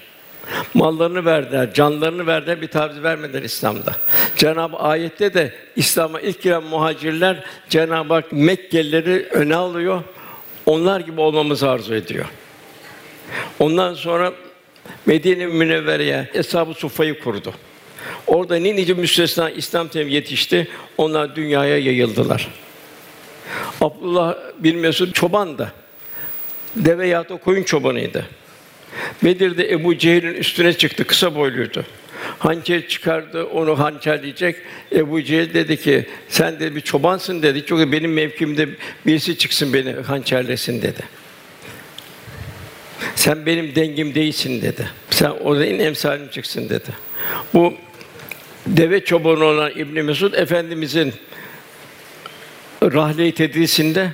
Mallarını 0.74 1.24
verdiler, 1.24 1.74
canlarını 1.74 2.26
verdiler, 2.26 2.62
bir 2.62 2.68
taviz 2.68 3.02
vermediler 3.02 3.42
İslam'da. 3.42 3.96
Cenab-ı 4.36 4.76
ayette 4.76 5.34
de 5.34 5.54
İslam'a 5.76 6.20
ilk 6.20 6.42
giren 6.42 6.62
muhacirler 6.62 7.44
Cenab-ı 7.68 8.14
Hak 8.14 8.32
Mekkelileri 8.32 9.26
öne 9.30 9.56
alıyor. 9.56 10.02
Onlar 10.66 11.00
gibi 11.00 11.20
olmamızı 11.20 11.70
arzu 11.70 11.94
ediyor. 11.94 12.26
Ondan 13.58 13.94
sonra 13.94 14.32
Medine 15.06 15.46
Münevvere'ye 15.46 16.30
Eshab-ı 16.34 16.74
Suffa'yı 16.74 17.20
kurdu. 17.20 17.54
Orada 18.26 18.56
ne 18.56 18.76
nice 18.76 18.94
müstesna 18.94 19.50
İslam 19.50 19.88
temi 19.88 20.12
yetişti. 20.12 20.68
Onlar 20.98 21.36
dünyaya 21.36 21.78
yayıldılar. 21.78 22.48
Abdullah 23.80 24.34
bin 24.58 24.78
Mesud 24.78 25.12
çoban 25.12 25.58
da. 25.58 25.72
Deve 26.76 27.08
ya 27.08 27.28
da 27.28 27.36
koyun 27.36 27.62
çobanıydı. 27.62 28.26
Bedir'de 29.24 29.72
Ebu 29.72 29.98
Cehil'in 29.98 30.34
üstüne 30.34 30.72
çıktı, 30.72 31.06
kısa 31.06 31.34
boyluydu. 31.34 31.84
Hançer 32.38 32.88
çıkardı, 32.88 33.44
onu 33.44 33.78
hançerleyecek. 33.78 34.56
Ebu 34.92 35.22
Cehil 35.22 35.54
dedi 35.54 35.76
ki, 35.76 36.06
sen 36.28 36.60
de 36.60 36.74
bir 36.74 36.80
çobansın 36.80 37.42
dedi. 37.42 37.64
Çünkü 37.66 37.92
benim 37.92 38.12
mevkimde 38.12 38.68
birisi 39.06 39.38
çıksın 39.38 39.72
beni 39.72 39.92
hançerlesin 39.92 40.82
dedi. 40.82 41.02
Sen 43.14 43.46
benim 43.46 43.74
dengim 43.74 44.14
değilsin 44.14 44.62
dedi. 44.62 44.88
Sen 45.10 45.30
orada 45.30 45.66
en 45.66 45.78
emsalim 45.78 46.28
çıksın 46.28 46.68
dedi. 46.68 46.88
Bu 47.54 47.74
deve 48.66 49.04
çobanı 49.04 49.44
olan 49.44 49.70
İbn 49.70 50.04
Mesud 50.04 50.32
Efendimizin 50.32 51.14
rahle-i 52.82 53.32
tedrisinde 53.32 54.10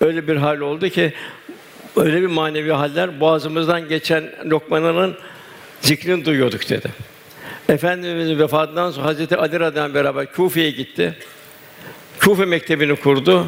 öyle 0.00 0.28
bir 0.28 0.36
hal 0.36 0.60
oldu 0.60 0.88
ki 0.88 1.12
Öyle 1.96 2.22
bir 2.22 2.26
manevi 2.26 2.72
haller 2.72 3.20
boğazımızdan 3.20 3.88
geçen 3.88 4.24
lokmanın 4.44 5.16
zikrini 5.80 6.24
duyuyorduk 6.24 6.68
dedi. 6.68 6.88
Efendimizin 7.68 8.38
vefatından 8.38 8.90
sonra 8.90 9.06
Hazreti 9.06 9.36
Ali 9.36 9.60
radıyallahu 9.60 9.94
beraber 9.94 10.32
Kufe'ye 10.32 10.70
gitti. 10.70 11.14
Kufe 12.20 12.44
mektebini 12.44 12.96
kurdu. 12.96 13.46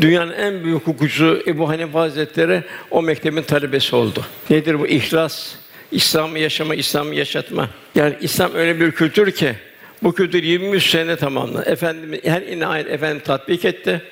Dünyanın 0.00 0.32
en 0.32 0.64
büyük 0.64 0.86
hukukçusu 0.86 1.42
Ebu 1.46 1.68
Hanife 1.68 1.98
Hazretleri 1.98 2.62
o 2.90 3.02
mektebin 3.02 3.42
talebesi 3.42 3.96
oldu. 3.96 4.24
Nedir 4.50 4.80
bu 4.80 4.86
ihlas? 4.86 5.54
İslam'ı 5.92 6.38
yaşama, 6.38 6.74
İslam'ı 6.74 7.14
yaşatma. 7.14 7.68
Yani 7.94 8.16
İslam 8.20 8.54
öyle 8.54 8.80
bir 8.80 8.92
kültür 8.92 9.30
ki 9.30 9.54
bu 10.02 10.14
kültür 10.14 10.42
23 10.42 10.90
sene 10.90 11.16
tamamladı. 11.16 11.70
Efendimiz 11.70 12.20
her 12.24 12.42
inayet 12.42 12.90
efendim 12.90 13.22
tatbik 13.24 13.64
etti. 13.64 14.02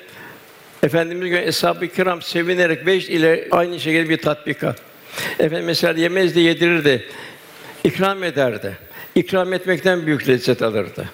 Efendimiz 0.85 1.29
göre 1.29 1.45
eshab-ı 1.45 1.87
kiram 1.87 2.21
sevinerek 2.21 2.85
beş 2.85 3.09
ile 3.09 3.47
aynı 3.51 3.79
şekilde 3.79 4.09
bir 4.09 4.17
tatbikat. 4.17 4.81
Efendim 5.39 5.65
mesela 5.65 5.99
yemezdi, 5.99 6.39
yedirirdi. 6.39 7.05
ikram 7.83 8.23
ederdi. 8.23 8.77
İkram 9.15 9.53
etmekten 9.53 10.05
büyük 10.05 10.29
lezzet 10.29 10.61
alırdı. 10.61 11.09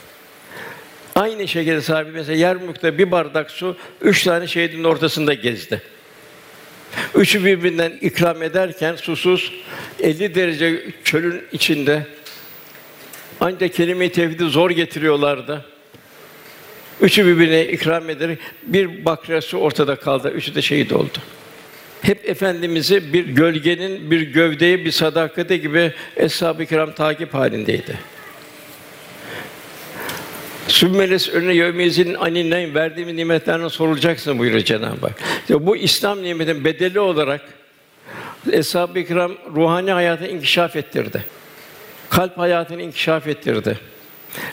Aynı 1.15 1.47
şekilde 1.47 1.81
sahibi 1.81 2.11
mesela 2.11 2.37
Yermuk'ta 2.37 2.97
bir 2.97 3.11
bardak 3.11 3.51
su 3.51 3.77
üç 4.01 4.23
tane 4.23 4.47
şehidin 4.47 4.83
ortasında 4.83 5.33
gezdi. 5.33 5.81
Üçü 7.15 7.45
birbirinden 7.45 7.91
ikram 8.01 8.43
ederken 8.43 8.95
susuz 8.95 9.53
50 9.99 10.35
derece 10.35 10.85
çölün 11.03 11.43
içinde 11.51 12.05
ancak 13.39 13.73
kelime-i 13.73 14.11
tevhidi 14.11 14.43
zor 14.43 14.71
getiriyorlardı. 14.71 15.65
Üçü 17.01 17.25
birbirine 17.25 17.67
ikram 17.67 18.09
ederek 18.09 18.39
bir 18.63 19.05
bakrası 19.05 19.57
ortada 19.57 19.95
kaldı. 19.95 20.29
Üçü 20.29 20.55
de 20.55 20.61
şehit 20.61 20.93
oldu. 20.93 21.17
Hep 22.01 22.29
efendimizi 22.29 23.13
bir 23.13 23.25
gölgenin 23.25 24.11
bir 24.11 24.21
gövdeye 24.21 24.85
bir 24.85 24.91
sadakate 24.91 25.57
gibi 25.57 25.93
eshab-ı 26.17 26.65
kiram 26.65 26.91
takip 26.91 27.33
halindeydi. 27.33 27.99
Sümmeles 30.67 31.29
önüne 31.29 31.53
yevmiyezin 31.53 32.13
aninden 32.13 32.75
verdiğimiz 32.75 33.15
nimetlerden 33.15 33.67
sorulacaksın 33.67 34.39
buyuruyor 34.39 34.63
Cenab-ı 34.63 35.07
Hak. 35.07 35.19
İşte 35.41 35.65
bu 35.65 35.77
İslam 35.77 36.23
nimetin 36.23 36.65
bedeli 36.65 36.99
olarak 36.99 37.41
eshab-ı 38.51 39.03
kiram 39.03 39.31
ruhani 39.55 39.91
hayatı 39.91 40.27
inkişaf 40.27 40.75
ettirdi. 40.75 41.25
Kalp 42.09 42.37
hayatını 42.37 42.81
inkişaf 42.81 43.27
ettirdi. 43.27 43.79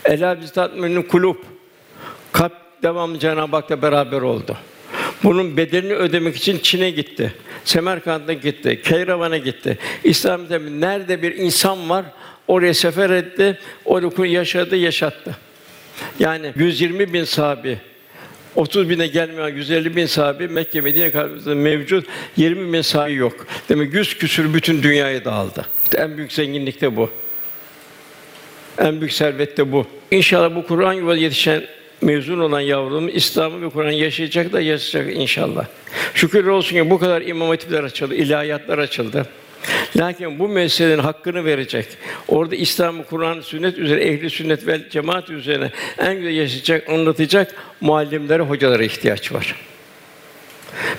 Ela 0.04 0.40
biz 0.40 0.52
tatminün 0.52 1.02
kulub. 1.02 1.36
Kalp 2.32 2.52
devamlı 2.82 3.18
Cenab-ı 3.18 3.56
Hak'la 3.56 3.82
beraber 3.82 4.20
oldu. 4.20 4.56
Bunun 5.22 5.56
bedelini 5.56 5.94
ödemek 5.94 6.36
için 6.36 6.58
Çin'e 6.58 6.90
gitti. 6.90 7.34
Semerkant'a 7.64 8.32
gitti, 8.32 8.82
Keyravan'a 8.82 9.38
gitti. 9.38 9.78
İslam'da 10.04 10.58
nerede 10.58 11.22
bir 11.22 11.36
insan 11.36 11.90
var, 11.90 12.04
oraya 12.48 12.74
sefer 12.74 13.10
etti, 13.10 13.58
orada 13.84 14.26
yaşadı, 14.26 14.76
yaşattı. 14.76 15.36
Yani 16.18 16.52
120 16.56 17.12
bin 17.12 17.24
sahabi, 17.24 17.78
30 18.56 18.90
bine 18.90 19.06
gelmeyen 19.06 19.48
150 19.48 19.96
bin 19.96 20.06
sahabi 20.06 20.48
Mekke 20.48 20.80
Medine 20.80 21.10
kalbimizde 21.10 21.54
mevcut 21.54 22.06
20 22.36 22.72
bin 22.72 22.82
sahabi 22.82 23.14
yok. 23.14 23.46
Demek 23.68 23.94
100 23.94 24.18
küsür 24.18 24.54
bütün 24.54 24.82
dünyaya 24.82 25.24
dağıldı. 25.24 25.66
İşte 25.84 25.98
en 25.98 26.16
büyük 26.16 26.32
zenginlik 26.32 26.80
de 26.80 26.96
bu. 26.96 27.10
En 28.78 29.00
büyük 29.00 29.12
servet 29.12 29.56
de 29.56 29.72
bu. 29.72 29.86
İnşallah 30.10 30.56
bu 30.56 30.66
Kur'an 30.66 30.92
yuvada 30.92 31.16
yetişen 31.16 31.62
mezun 32.00 32.38
olan 32.38 32.60
yavrum 32.60 33.08
İslam'ı 33.08 33.62
ve 33.62 33.70
Kur'an 33.70 33.90
yaşayacak 33.90 34.52
da 34.52 34.60
yaşayacak 34.60 35.16
inşallah. 35.16 35.66
Şükür 36.14 36.46
olsun 36.46 36.76
ki 36.76 36.90
bu 36.90 36.98
kadar 36.98 37.22
imam 37.22 37.48
hatipler 37.48 37.84
açıldı, 37.84 38.14
ilahiyatlar 38.14 38.78
açıldı. 38.78 39.26
Lakin 39.96 40.38
bu 40.38 40.48
meselenin 40.48 40.98
hakkını 40.98 41.44
verecek. 41.44 41.86
Orada 42.28 42.56
İslam'ı, 42.56 43.04
Kur'an, 43.04 43.40
sünnet 43.40 43.78
üzere 43.78 44.04
ehli 44.04 44.30
sünnet 44.30 44.66
ve 44.66 44.90
cemaat 44.90 45.30
üzerine 45.30 45.70
en 45.98 46.16
güzel 46.16 46.34
yaşayacak, 46.34 46.88
anlatacak 46.88 47.54
muallimlere, 47.80 48.42
hocalara 48.42 48.84
ihtiyaç 48.84 49.32
var. 49.32 49.54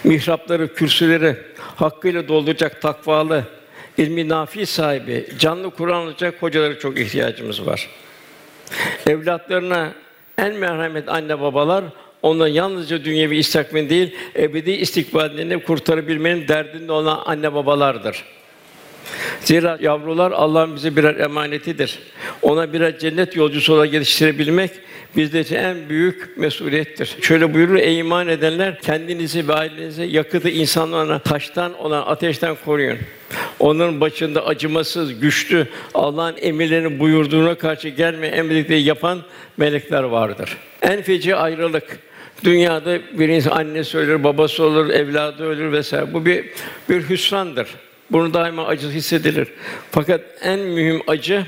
Mihrapları, 0.04 0.74
kürsüleri 0.74 1.36
hakkıyla 1.76 2.28
dolduracak 2.28 2.82
takvalı, 2.82 3.44
ilmi 3.98 4.30
nafi 4.30 4.66
sahibi, 4.66 5.28
canlı 5.40 5.70
Kur'an 5.70 6.02
olacak 6.02 6.36
hocalara 6.40 6.80
çok 6.80 7.00
ihtiyacımız 7.00 7.66
var. 7.66 7.90
Evlatlarına 9.08 9.94
en 10.40 10.56
merhamet 10.56 11.10
anne 11.10 11.42
babalar 11.42 11.84
onların 12.22 12.54
yalnızca 12.54 13.04
dünyevi 13.04 13.38
istikbalini 13.38 13.90
değil, 13.90 14.16
ebedi 14.36 14.72
istikbalini 14.72 15.64
kurtarabilmenin 15.64 16.48
derdinde 16.48 16.92
olan 16.92 17.22
anne 17.26 17.54
babalardır. 17.54 18.24
Zira 19.42 19.78
yavrular 19.82 20.32
Allah'ın 20.32 20.76
bize 20.76 20.96
birer 20.96 21.16
emanetidir. 21.16 22.00
Ona 22.42 22.74
birer 22.74 23.00
cennet 23.00 23.36
yolcusu 23.36 23.74
olarak 23.74 23.92
geliştirebilmek 23.92 24.72
bizler 25.16 25.40
için 25.40 25.56
en 25.56 25.90
büyük 25.90 26.38
mesuliyettir. 26.38 27.18
Şöyle 27.22 27.54
buyurur: 27.54 27.76
Ey 27.76 28.00
iman 28.00 28.28
edenler 28.28 28.82
kendinizi 28.82 29.48
ve 29.48 29.54
ailenizi 29.54 30.04
yakıtı 30.04 30.50
insanlarına 30.50 31.20
taştan 31.20 31.74
olan 31.74 32.02
ateşten 32.02 32.56
koruyun. 32.66 32.98
Onların 33.60 34.02
başında 34.02 34.46
acımasız, 34.46 35.20
güçlü, 35.20 35.68
Allah'ın 35.94 36.36
emirlerini 36.42 37.00
buyurduğuna 37.00 37.56
karşı 37.56 37.90
gelmeyen 37.90 38.34
emredikleri 38.34 38.82
yapan 38.82 39.22
melekler 39.58 40.04
vardır. 40.04 40.58
En 40.82 41.02
feci 41.02 41.36
ayrılık 41.36 42.00
Dünyada 42.44 43.00
bir 43.20 43.30
insan 43.30 43.52
annesi 43.52 43.98
ölür, 43.98 44.24
babası 44.24 44.64
olur, 44.64 44.90
evladı 44.90 45.44
ölür 45.44 45.72
vesaire. 45.72 46.14
Bu 46.14 46.26
bir 46.26 46.46
bir 46.90 47.10
hüsrandır. 47.10 47.68
Bunu 48.12 48.34
daima 48.34 48.66
acı 48.66 48.90
hissedilir. 48.90 49.48
Fakat 49.92 50.22
en 50.42 50.60
mühim 50.60 51.02
acı 51.08 51.46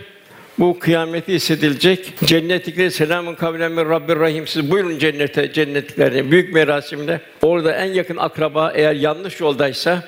bu 0.59 0.79
kıyameti 0.79 1.33
hissedilecek. 1.33 2.13
Cennetlikleri 2.25 2.91
selamun 2.91 3.35
kavlen 3.35 3.71
min 3.71 3.89
Rabbir 3.89 4.15
Rahim. 4.15 4.47
Siz 4.47 4.71
buyurun 4.71 4.99
cennete, 4.99 5.53
cennetliklerine. 5.53 6.31
Büyük 6.31 6.53
merasimde 6.53 7.21
orada 7.41 7.75
en 7.75 7.93
yakın 7.93 8.17
akraba 8.17 8.71
eğer 8.75 8.93
yanlış 8.93 9.39
yoldaysa 9.39 10.03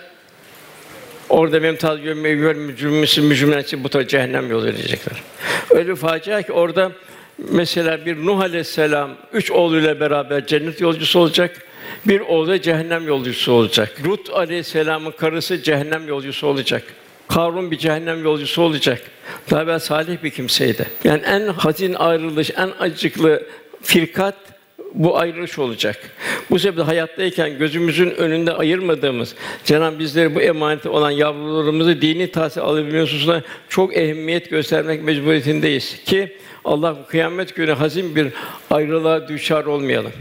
orada 1.29 1.60
memtaz 1.60 2.01
görmeyi 2.01 2.36
mücrimisi 2.36 3.21
mücrimlensi 3.21 3.84
bu 3.84 3.89
tarafa 3.89 4.08
cehennem 4.08 4.51
yolu 4.51 4.67
edecekler. 4.67 5.23
Öyle 5.69 5.89
bir 5.89 5.95
facia 5.95 6.41
ki 6.41 6.51
orada 6.51 6.91
mesela 7.38 8.06
bir 8.06 8.25
Nuh 8.25 8.39
Aleyhisselam 8.39 9.12
üç 9.34 9.51
oğluyla 9.51 9.99
beraber 9.99 10.45
cennet 10.45 10.82
yolcusu 10.82 11.19
olacak. 11.19 11.62
Bir 12.06 12.19
oğlu 12.19 12.62
cehennem 12.62 13.08
yolcusu 13.08 13.51
olacak. 13.51 13.91
Lut 14.06 14.29
Aleyhisselam'ın 14.29 15.12
karısı 15.12 15.63
cehennem 15.63 16.08
yolcusu 16.08 16.47
olacak. 16.47 16.84
Karun 17.28 17.72
bir 17.72 17.78
cehennem 17.78 18.24
yolcusu 18.24 18.62
olacak. 18.62 19.02
Daha 19.52 19.64
evvel 19.64 19.80
salih 19.80 20.24
bir 20.24 20.30
kimseydi. 20.30 20.86
Yani 21.04 21.22
en 21.26 21.48
hazin 21.48 21.94
ayrılış, 21.94 22.52
en 22.58 22.70
acıklı 22.80 23.44
firkat 23.82 24.36
bu 24.94 25.18
ayrılış 25.18 25.60
olacak. 25.60 26.12
Bu 26.50 26.60
sebeple 26.60 26.82
hayattayken 26.82 27.58
gözümüzün 27.58 28.10
önünde 28.10 28.54
ayırmadığımız 28.54 29.36
Cenab-ı 29.64 30.00
bizleri 30.00 30.36
bu 30.36 30.42
emaneti 30.42 30.90
olan 30.90 31.12
yavrularımızı 31.12 32.02
dini 32.02 32.32
tahsil 32.32 32.62
alabilme 32.62 33.02
hususunda 33.02 33.42
çok 33.70 33.98
ehemmiyet 33.98 34.50
göstermek 34.50 35.04
mecburiyetindeyiz 35.04 36.04
ki 36.06 36.38
Allah 36.66 37.08
kıyamet 37.08 37.56
günü 37.56 37.72
hazin 37.72 38.16
bir 38.16 38.28
ayrılığa 38.72 39.28
düşar 39.28 39.66
olmayalım. 39.66 40.12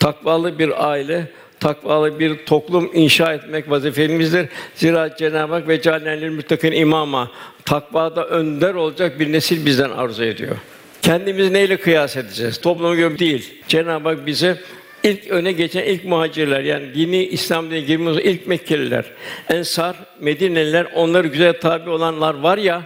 Takvalı 0.00 0.58
bir 0.58 0.90
aile, 0.90 1.26
takvalı 1.62 2.18
bir 2.18 2.46
toplum 2.46 2.90
inşa 2.94 3.32
etmek 3.32 3.70
vazifemizdir. 3.70 4.48
Zira 4.74 5.16
Cenab-ı 5.16 5.54
Hak 5.54 5.68
ve 5.68 5.82
cealnel 5.82 6.28
müttakin 6.28 6.72
imama 6.72 7.30
takvada 7.64 8.26
önder 8.26 8.74
olacak 8.74 9.20
bir 9.20 9.32
nesil 9.32 9.66
bizden 9.66 9.90
arzu 9.90 10.24
ediyor. 10.24 10.56
Kendimizi 11.02 11.52
neyle 11.52 11.76
kıyas 11.76 12.16
edeceğiz? 12.16 12.60
Topluma 12.60 12.94
göre 12.94 13.18
değil. 13.18 13.54
Cenab-ı 13.68 14.08
Hak 14.08 14.26
bize 14.26 14.56
ilk 15.02 15.28
öne 15.28 15.52
geçen 15.52 15.84
ilk 15.84 16.04
muhacirler 16.04 16.60
yani 16.60 16.94
dini 16.94 17.24
İslam 17.24 17.70
diye 17.70 17.80
girmiş 17.80 18.24
ilk 18.24 18.46
Mekkeliler, 18.46 19.04
Ensar, 19.48 19.96
Medineliler, 20.20 20.86
onları 20.94 21.28
güzel 21.28 21.60
tabi 21.60 21.90
olanlar 21.90 22.34
var 22.34 22.58
ya 22.58 22.82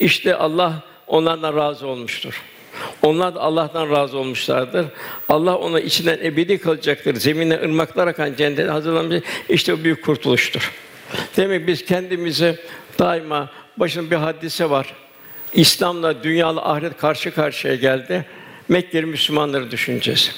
işte 0.00 0.34
Allah 0.34 0.82
onlardan 1.06 1.56
razı 1.56 1.86
olmuştur. 1.86 2.42
Onlar 3.02 3.34
da 3.34 3.40
Allah'tan 3.40 3.90
razı 3.90 4.18
olmuşlardır. 4.18 4.86
Allah 5.28 5.56
ona 5.56 5.80
içinden 5.80 6.18
ebedi 6.22 6.58
kalacaktır. 6.58 7.14
Zemine 7.14 7.54
ırmaklar 7.54 8.06
akan 8.06 8.34
cennet 8.34 8.70
hazırlanmış. 8.70 9.22
İşte 9.48 9.74
o 9.74 9.78
büyük 9.84 10.04
kurtuluştur. 10.04 10.72
Demek 11.36 11.66
biz 11.66 11.84
kendimizi 11.84 12.58
daima 12.98 13.50
başın 13.76 14.10
bir 14.10 14.16
hadise 14.16 14.70
var. 14.70 14.94
İslam'la 15.54 16.22
dünyalı 16.22 16.60
ahiret 16.60 16.96
karşı 16.96 17.34
karşıya 17.34 17.74
geldi. 17.74 18.24
Mekkeli 18.68 19.06
Müslümanları 19.06 19.70
düşüneceğiz. 19.70 20.34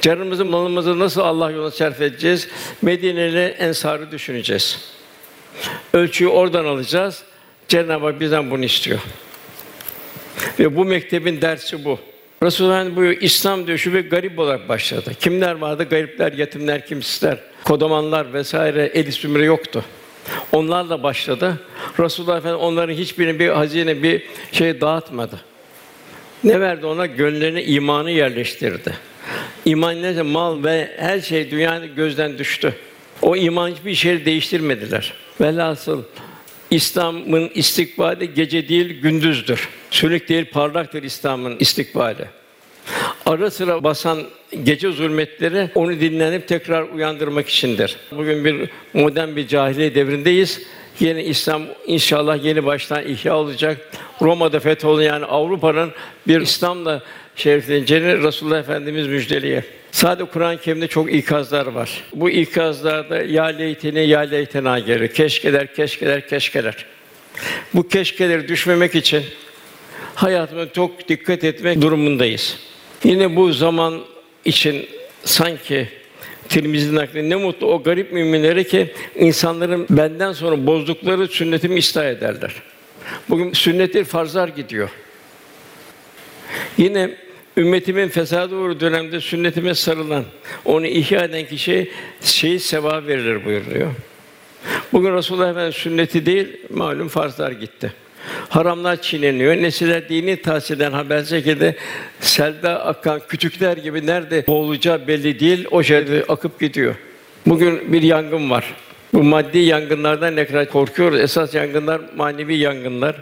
Canımızı, 0.00 0.44
malımızı 0.44 0.98
nasıl 0.98 1.20
Allah 1.20 1.50
yoluna 1.50 1.70
sarf 1.70 2.00
edeceğiz? 2.00 2.48
Medine'li 2.82 3.44
ensarı 3.44 4.10
düşüneceğiz. 4.10 4.92
Ölçüyü 5.92 6.30
oradan 6.30 6.64
alacağız. 6.64 7.22
Cenab-ı 7.68 8.06
Hak 8.06 8.20
bizden 8.20 8.50
bunu 8.50 8.64
istiyor. 8.64 9.00
Ve 10.58 10.76
bu 10.76 10.84
mektebin 10.84 11.40
dersi 11.40 11.84
bu. 11.84 11.98
Resulullah 12.42 12.96
buyuruyor, 12.96 13.22
İslam 13.22 13.66
diyor 13.66 13.78
şu 13.78 13.92
bir 13.92 14.10
garip 14.10 14.38
olarak 14.38 14.68
başladı. 14.68 15.12
Kimler 15.20 15.54
vardı? 15.54 15.86
Garipler, 15.90 16.32
yetimler, 16.32 16.86
kimsizler. 16.86 17.38
kodamanlar 17.64 18.32
vesaire 18.32 18.90
el 18.94 19.10
sümre 19.10 19.44
yoktu. 19.44 19.84
Onlarla 20.52 21.02
başladı. 21.02 21.60
Resulullah 22.00 22.38
Efendimiz 22.38 22.64
onların 22.64 22.94
hiçbirini 22.94 23.38
bir 23.38 23.48
hazine, 23.48 24.02
bir 24.02 24.22
şey 24.52 24.80
dağıtmadı. 24.80 25.40
Ne 26.44 26.60
verdi 26.60 26.86
ona? 26.86 27.06
Gönüllerine 27.06 27.64
imanı 27.64 28.10
yerleştirdi. 28.10 28.94
İman 29.64 30.02
neyse 30.02 30.22
mal 30.22 30.64
ve 30.64 30.90
her 30.96 31.20
şey 31.20 31.50
dünyanın 31.50 31.94
gözden 31.94 32.38
düştü. 32.38 32.74
O 33.22 33.36
iman 33.36 33.70
hiçbir 33.70 33.94
şey 33.94 34.24
değiştirmediler. 34.24 35.14
Velhasıl 35.40 36.02
İslam'ın 36.70 37.50
istikbali 37.54 38.34
gece 38.34 38.68
değil 38.68 39.00
gündüzdür. 39.00 39.68
Sönük 39.90 40.28
değil 40.28 40.50
parlaktır 40.50 41.02
İslam'ın 41.02 41.56
istikbali. 41.60 42.24
Ara 43.26 43.50
sıra 43.50 43.84
basan 43.84 44.22
gece 44.64 44.92
zulmetleri 44.92 45.70
onu 45.74 46.00
dinlenip 46.00 46.48
tekrar 46.48 46.82
uyandırmak 46.82 47.48
içindir. 47.48 47.96
Bugün 48.10 48.44
bir 48.44 48.70
modern 48.94 49.36
bir 49.36 49.48
cahiliye 49.48 49.94
devrindeyiz. 49.94 50.62
Yeni 51.00 51.22
İslam 51.22 51.62
inşallah 51.86 52.44
yeni 52.44 52.66
baştan 52.66 53.08
ihya 53.08 53.36
olacak. 53.36 53.90
Roma'da 54.22 54.60
fetholun 54.60 55.02
yani 55.02 55.24
Avrupa'nın 55.24 55.92
bir 56.28 56.40
İslam'la 56.40 57.02
şerefleneceğini 57.36 58.22
Resulullah 58.22 58.58
Efendimiz 58.58 59.06
müjdeliyor. 59.06 59.62
Sadece 59.90 60.30
Kur'an-ı 60.30 60.60
Kerim'de 60.60 60.86
çok 60.86 61.14
ikazlar 61.14 61.66
var. 61.66 62.04
Bu 62.14 62.30
ikazlarda 62.30 63.22
ya 63.22 63.44
leyteni 63.44 64.06
ya 64.06 64.20
leytena 64.20 64.78
gelir. 64.78 65.14
Keşkeler, 65.14 65.74
keşkeler, 65.74 66.28
keşkeler. 66.28 66.86
Bu 67.74 67.88
keşkeleri 67.88 68.48
düşmemek 68.48 68.94
için 68.94 69.24
hayatımıza 70.16 70.72
çok 70.72 71.08
dikkat 71.08 71.44
etmek 71.44 71.80
durumundayız. 71.80 72.58
Yine 73.04 73.36
bu 73.36 73.52
zaman 73.52 74.00
için 74.44 74.86
sanki 75.24 75.88
Tirmizi'nin 76.48 76.96
naklinde 76.96 77.30
ne 77.30 77.36
mutlu 77.36 77.66
o 77.66 77.82
garip 77.82 78.12
müminlere 78.12 78.64
ki 78.64 78.92
insanların 79.16 79.86
benden 79.90 80.32
sonra 80.32 80.66
bozdukları 80.66 81.28
sünnetimi 81.28 81.78
ıslah 81.78 82.04
ederler. 82.04 82.52
Bugün 83.28 83.52
sünnetler 83.52 84.04
farzlar 84.04 84.48
gidiyor. 84.48 84.90
Yine 86.78 87.10
ümmetimin 87.56 88.08
fesadı 88.08 88.56
uğru 88.56 88.80
dönemde 88.80 89.20
sünnetime 89.20 89.74
sarılan, 89.74 90.24
onu 90.64 90.86
ihya 90.86 91.24
eden 91.24 91.46
kişiye 91.46 91.88
şey 92.20 92.58
sevap 92.58 93.06
verilir 93.06 93.44
buyuruyor. 93.44 93.90
Bugün 94.92 95.14
Resulullah 95.14 95.50
Efendimiz 95.50 95.74
sünneti 95.74 96.26
değil, 96.26 96.48
malum 96.70 97.08
farzlar 97.08 97.50
gitti. 97.50 97.92
Haramlar 98.48 99.02
çiğneniyor. 99.02 99.56
Nesiller 99.56 100.08
dini 100.08 100.42
tahsilden 100.42 100.92
haber 100.92 101.24
şekilde 101.24 101.76
selda 102.20 102.84
akan 102.84 103.20
kütükler 103.28 103.76
gibi 103.76 104.06
nerede 104.06 104.46
boğulacağı 104.46 105.06
belli 105.06 105.40
değil. 105.40 105.66
O 105.70 105.82
şekilde 105.82 106.24
akıp 106.28 106.60
gidiyor. 106.60 106.94
Bugün 107.46 107.92
bir 107.92 108.02
yangın 108.02 108.50
var. 108.50 108.74
Bu 109.14 109.22
maddi 109.22 109.58
yangınlardan 109.58 110.36
ne 110.36 110.46
kadar 110.46 110.70
korkuyoruz. 110.70 111.20
Esas 111.20 111.54
yangınlar 111.54 112.00
manevi 112.16 112.56
yangınlar. 112.56 113.16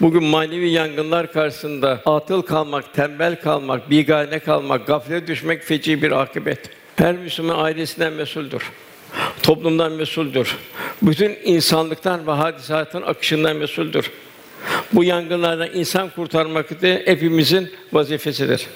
Bugün 0.00 0.24
manevi 0.24 0.70
yangınlar 0.70 1.32
karşısında 1.32 2.02
atıl 2.06 2.42
kalmak, 2.42 2.94
tembel 2.94 3.40
kalmak, 3.40 3.90
bigane 3.90 4.38
kalmak, 4.38 4.86
gaflete 4.86 5.26
düşmek 5.26 5.62
feci 5.62 6.02
bir 6.02 6.22
akıbet. 6.22 6.58
Her 6.96 7.16
Müslüman 7.16 7.58
ailesinden 7.64 8.12
mesuldür. 8.12 8.62
Toplumdan 9.42 9.92
mesuldür. 9.92 10.56
Bütün 11.02 11.38
insanlıktan 11.44 12.26
ve 12.26 12.30
hadisatın 12.30 13.02
akışından 13.02 13.56
mesuldür. 13.56 14.10
Bu 14.92 15.04
yangınlardan 15.04 15.68
insan 15.74 16.10
kurtarmak 16.10 16.82
da 16.82 16.86
hepimizin 16.86 17.72
vazifesidir. 17.92 18.66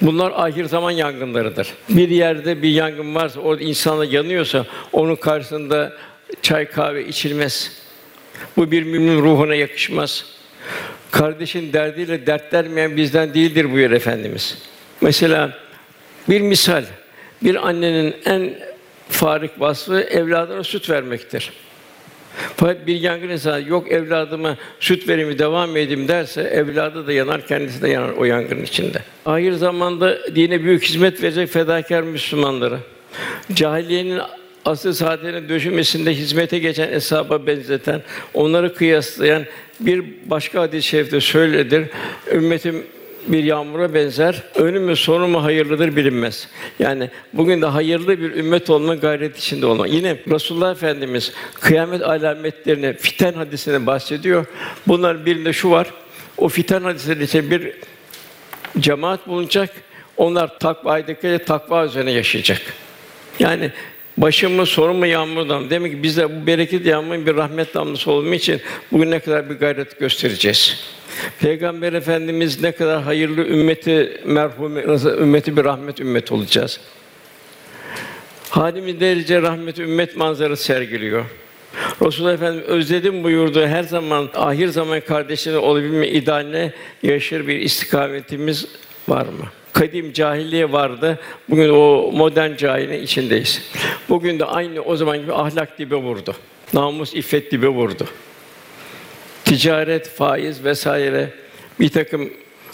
Bunlar 0.00 0.32
ahir 0.36 0.64
zaman 0.64 0.90
yangınlarıdır. 0.90 1.74
Bir 1.88 2.08
yerde 2.08 2.62
bir 2.62 2.68
yangın 2.68 3.14
varsa, 3.14 3.40
orada 3.40 3.62
insanlar 3.62 4.04
yanıyorsa, 4.04 4.66
onun 4.92 5.16
karşısında 5.16 5.92
çay 6.42 6.70
kahve 6.70 7.06
içilmez. 7.06 7.72
Bu 8.56 8.70
bir 8.70 8.82
mümin 8.82 9.22
ruhuna 9.22 9.54
yakışmaz. 9.54 10.24
Kardeşin 11.10 11.72
derdiyle 11.72 12.26
dertlenmeyen 12.26 12.96
bizden 12.96 13.34
değildir 13.34 13.72
buyur 13.72 13.90
Efendimiz. 13.90 14.58
Mesela 15.00 15.58
bir 16.28 16.40
misal, 16.40 16.84
bir 17.42 17.68
annenin 17.68 18.16
en 18.24 18.54
farik 19.08 19.60
vasfı 19.60 20.00
evladına 20.00 20.64
süt 20.64 20.90
vermektir. 20.90 21.52
Fakat 22.56 22.86
bir 22.86 23.00
yangın 23.00 23.28
esnasında 23.28 23.68
yok 23.68 23.92
evladıma 23.92 24.56
süt 24.80 25.08
verimi 25.08 25.38
devam 25.38 25.76
edeyim 25.76 26.08
derse 26.08 26.42
evladı 26.42 27.06
da 27.06 27.12
yanar, 27.12 27.46
kendisi 27.46 27.82
de 27.82 27.88
yanar 27.88 28.10
o 28.10 28.24
yangının 28.24 28.62
içinde. 28.62 29.02
Ahir 29.26 29.52
zamanda 29.52 30.34
dine 30.36 30.64
büyük 30.64 30.84
hizmet 30.84 31.22
verecek 31.22 31.48
fedakar 31.48 32.02
Müslümanları, 32.02 32.78
cahiliyenin 33.54 34.20
asıl 34.64 34.92
saadetinin 34.92 35.48
döşümesinde 35.48 36.14
hizmete 36.14 36.58
geçen 36.58 36.88
hesaba 36.88 37.46
benzeten, 37.46 38.02
onları 38.34 38.74
kıyaslayan 38.74 39.44
bir 39.80 40.04
başka 40.26 40.60
hadis-i 40.60 40.88
şerifte 40.88 41.20
söyledir. 41.20 41.86
Ümmetim 42.32 42.86
bir 43.26 43.44
yağmura 43.44 43.94
benzer. 43.94 44.42
Önü 44.54 44.78
mü 44.78 44.96
sonu 44.96 45.28
mu 45.28 45.44
hayırlıdır 45.44 45.96
bilinmez. 45.96 46.48
Yani 46.78 47.10
bugün 47.32 47.62
de 47.62 47.66
hayırlı 47.66 48.20
bir 48.20 48.34
ümmet 48.34 48.70
olma 48.70 48.94
gayret 48.94 49.38
içinde 49.38 49.66
olma. 49.66 49.86
Yine 49.86 50.16
Resulullah 50.30 50.70
Efendimiz 50.70 51.32
kıyamet 51.60 52.02
alametlerini 52.02 52.92
fiten 52.92 53.32
hadisine 53.32 53.86
bahsediyor. 53.86 54.46
Bunlar 54.88 55.26
birinde 55.26 55.52
şu 55.52 55.70
var. 55.70 55.86
O 56.36 56.48
fiten 56.48 56.82
hadisinde 56.82 57.24
için 57.24 57.50
bir 57.50 57.72
cemaat 58.78 59.26
bulunacak. 59.26 59.70
Onlar 60.16 60.58
takva 60.58 60.92
aydıkça 60.92 61.38
takva 61.38 61.84
üzerine 61.84 62.10
yaşayacak. 62.10 62.60
Yani 63.38 63.72
başımı 64.22 64.66
sorun 64.66 64.96
mu 64.96 65.06
yağmurdan? 65.06 65.70
Demek 65.70 65.92
ki 65.92 66.02
biz 66.02 66.16
de 66.16 66.42
bu 66.42 66.46
bereket 66.46 66.86
yağmurun 66.86 67.26
bir 67.26 67.36
rahmet 67.36 67.74
damlası 67.74 68.10
olma 68.10 68.34
için 68.34 68.60
bugün 68.92 69.10
ne 69.10 69.20
kadar 69.20 69.50
bir 69.50 69.54
gayret 69.54 70.00
göstereceğiz. 70.00 70.84
Peygamber 71.40 71.92
Efendimiz 71.92 72.62
ne 72.62 72.72
kadar 72.72 73.02
hayırlı 73.02 73.46
ümmeti 73.46 74.20
merhum 74.24 74.76
ümmeti 75.22 75.56
bir 75.56 75.64
rahmet 75.64 76.00
ümmet 76.00 76.32
olacağız. 76.32 76.80
Halimiz 78.50 79.00
derece 79.00 79.42
rahmet 79.42 79.78
ümmet 79.78 80.16
manzarası 80.16 80.64
sergiliyor. 80.64 81.24
Resulullah 82.02 82.32
Efendimiz 82.32 82.68
özledim 82.68 83.24
buyurduğu 83.24 83.66
her 83.66 83.82
zaman 83.82 84.28
ahir 84.34 84.68
zaman 84.68 85.00
kardeşleri 85.00 85.56
olabilme 85.56 86.08
idealine 86.08 86.72
yaşır 87.02 87.46
bir 87.46 87.56
istikametimiz 87.56 88.66
var 89.08 89.26
mı? 89.26 89.59
Kadim 89.72 90.12
cahiliye 90.12 90.72
vardı. 90.72 91.18
Bugün 91.48 91.68
o 91.68 92.12
modern 92.12 92.56
cahiliyenin 92.56 93.04
içindeyiz. 93.04 93.62
Bugün 94.08 94.38
de 94.38 94.44
aynı 94.44 94.82
o 94.82 94.96
zaman 94.96 95.18
gibi 95.18 95.32
ahlak 95.32 95.78
dibe 95.78 95.96
vurdu. 95.96 96.34
Namus, 96.74 97.14
iffet 97.14 97.52
dibe 97.52 97.68
vurdu 97.68 98.06
ticaret, 99.50 100.08
faiz 100.08 100.64
vesaire 100.64 101.30
bir 101.80 101.88
takım 101.88 102.30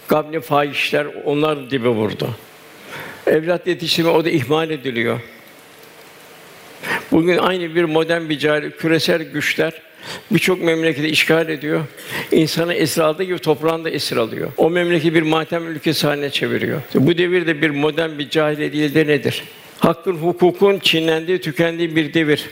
gabni 0.09 0.41
fahişler 0.41 1.07
onlar 1.25 1.71
dibe 1.71 1.89
vurdu. 1.89 2.31
Evlat 3.27 3.67
yetiştirme 3.67 4.11
o 4.11 4.25
da 4.25 4.31
ihmal 4.31 4.71
ediliyor. 4.71 5.21
Bugün 7.13 7.39
aynı 7.39 7.75
bir 7.75 7.85
modern 7.85 8.29
bir 8.29 8.39
cari, 8.39 8.71
küresel 8.71 9.23
güçler 9.23 9.83
birçok 10.31 10.63
memleketi 10.63 11.09
işgal 11.09 11.49
ediyor. 11.49 11.81
İnsanı 12.33 12.75
esir 12.75 13.01
aldığı 13.01 13.23
gibi 13.23 13.39
toprağını 13.39 13.85
da 13.85 13.91
esir 13.91 14.17
alıyor. 14.17 14.51
O 14.57 14.71
memleketi 14.71 15.15
bir 15.15 15.23
matem 15.23 15.69
ülkesi 15.69 16.07
haline 16.07 16.31
çeviriyor. 16.31 16.83
Bu 16.95 17.19
devirde 17.19 17.63
bir 17.63 17.71
modern 17.71 18.19
bir 18.19 18.31
cahiliye 18.31 18.73
değil 18.73 18.95
de 18.95 19.07
nedir? 19.07 19.43
Hakkın, 19.79 20.15
hukukun 20.17 20.79
çiğnendiği, 20.79 21.41
tükendiği 21.41 21.97
bir 21.97 22.15
devir. 22.15 22.45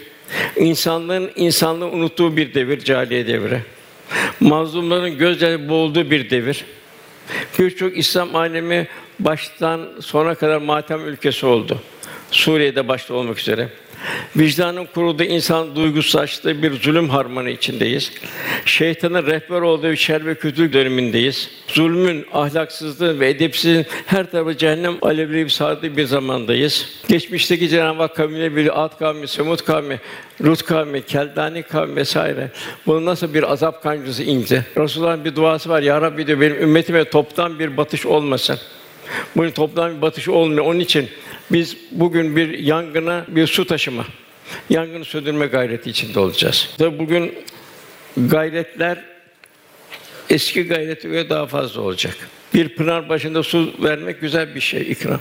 İnsanlığın 0.57 1.31
insanlığı 1.37 1.87
unuttuğu 1.87 2.37
bir 2.37 2.55
devir, 2.55 2.81
cahiliye 2.81 3.27
devri 3.27 3.61
mazlumların 4.41 5.19
gözleri 5.19 5.69
boğulduğu 5.69 6.11
bir 6.11 6.31
devir. 6.31 6.65
Birçok 7.59 7.99
İslam 7.99 8.37
alemi 8.37 8.89
baştan 9.21 9.89
sona 10.01 10.35
kadar 10.35 10.59
matem 10.59 11.09
ülkesi 11.09 11.47
oldu. 11.47 11.81
Suriye'de 12.31 12.89
başta 12.89 13.15
olmak 13.15 13.39
üzere. 13.39 13.69
Vicdanın 14.37 14.87
kurulduğu 14.87 15.25
insan 15.25 15.77
duygusallaştığı 15.77 16.63
bir 16.63 16.81
zulüm 16.81 17.09
harmanı 17.09 17.51
içindeyiz. 17.51 18.13
Şeytanın 18.65 19.27
rehber 19.27 19.61
olduğu 19.61 19.97
şer 19.97 20.27
ve 20.27 20.35
kötülük 20.35 20.73
dönemindeyiz. 20.73 21.51
Zulmün, 21.69 22.27
ahlaksızlığın 22.33 23.21
ve 23.21 23.29
edepsizliğin 23.31 23.87
her 24.07 24.31
tarafı 24.31 24.57
cehennem 24.57 24.95
alevleri 25.03 25.51
sardığı 25.51 25.97
bir 25.97 26.05
zamandayız. 26.05 26.89
Geçmişteki 27.09 27.69
Cenab-ı 27.69 28.03
Hak 28.03 28.17
kavmine 28.17 28.57
bir 28.57 28.85
Ad 28.85 28.99
kavmi, 28.99 29.29
Semud 29.29 29.59
kavmi, 29.59 30.01
Lut 30.45 30.63
kavmi, 30.63 31.03
Keldani 31.03 31.63
kavmi 31.63 31.97
vesaire. 31.97 32.51
Bunun 32.87 33.07
nasıl 33.07 33.35
bir 33.35 33.53
azap 33.53 33.83
kancası 33.83 34.23
indi. 34.23 34.67
Resulullah'ın 34.77 35.25
bir 35.25 35.37
duası 35.37 35.69
var. 35.69 35.83
Ya 35.83 36.01
Rabbi 36.01 36.27
diyor 36.27 36.41
benim 36.41 36.63
ümmetime 36.63 37.05
toptan 37.05 37.59
bir 37.59 37.77
batış 37.77 38.07
olmasın. 38.07 38.59
Bunun 39.37 39.51
toplam 39.51 39.97
bir 39.97 40.03
batış 40.03 40.29
olmuyor. 40.29 40.65
Onun 40.65 40.81
için 40.81 41.09
biz 41.51 41.77
bugün 41.91 42.37
bir 42.37 42.59
yangına 42.59 43.25
bir 43.29 43.47
su 43.47 43.67
taşıma, 43.67 44.07
yangını 44.71 45.05
söndürme 45.05 45.47
gayreti 45.47 45.91
içinde 45.91 46.21
olacağız. 46.21 46.69
Tabi 46.79 46.99
bugün 46.99 47.35
gayretler 48.17 49.05
eski 50.31 50.67
gayrete 50.67 51.09
göre 51.09 51.31
daha 51.31 51.47
fazla 51.47 51.81
olacak. 51.81 52.17
Bir 52.55 52.69
pınar 52.69 53.09
başında 53.09 53.43
su 53.43 53.73
vermek 53.83 54.21
güzel 54.21 54.55
bir 54.55 54.61
şey 54.61 54.91
ikram. 54.91 55.21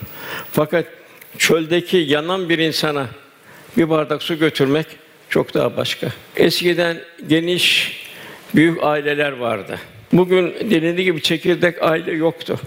Fakat 0.51 0.85
çöldeki 1.37 1.97
yanan 1.97 2.49
bir 2.49 2.57
insana 2.59 3.07
bir 3.77 3.89
bardak 3.89 4.23
su 4.23 4.39
götürmek 4.39 4.85
çok 5.29 5.53
daha 5.53 5.77
başka. 5.77 6.07
Eskiden 6.37 6.97
geniş, 7.27 7.97
büyük 8.55 8.83
aileler 8.83 9.31
vardı. 9.31 9.79
Bugün 10.13 10.53
denildiği 10.71 11.05
gibi 11.05 11.21
çekirdek 11.21 11.83
aile 11.83 12.11
yoktu. 12.11 12.59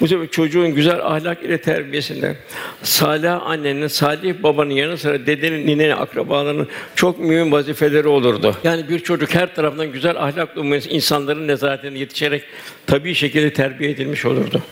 Bu 0.00 0.08
sebeple 0.08 0.30
çocuğun 0.30 0.74
güzel 0.74 1.06
ahlak 1.06 1.42
ile 1.42 1.58
terbiyesinde 1.58 2.36
salih 2.82 3.46
annenin, 3.46 3.86
salih 3.86 4.42
babanın 4.42 4.70
yanı 4.70 4.98
sıra 4.98 5.26
dedenin, 5.26 5.66
ninenin, 5.66 5.90
akrabalarının 5.90 6.68
çok 6.94 7.18
mühim 7.18 7.52
vazifeleri 7.52 8.08
olurdu. 8.08 8.56
Yani 8.64 8.88
bir 8.88 8.98
çocuk 8.98 9.34
her 9.34 9.54
taraftan 9.54 9.92
güzel 9.92 10.16
ahlaklı 10.16 10.60
olması, 10.60 10.88
insanların 10.88 11.48
nezaretine 11.48 11.98
yetişerek 11.98 12.42
tabii 12.86 13.14
şekilde 13.14 13.52
terbiye 13.52 13.90
edilmiş 13.90 14.24
olurdu. 14.24 14.62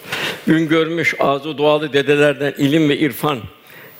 Gün 0.46 0.68
görmüş 0.68 1.14
ağzı 1.18 1.58
dualı 1.58 1.92
dedelerden 1.92 2.54
ilim 2.58 2.88
ve 2.88 2.98
irfan, 2.98 3.38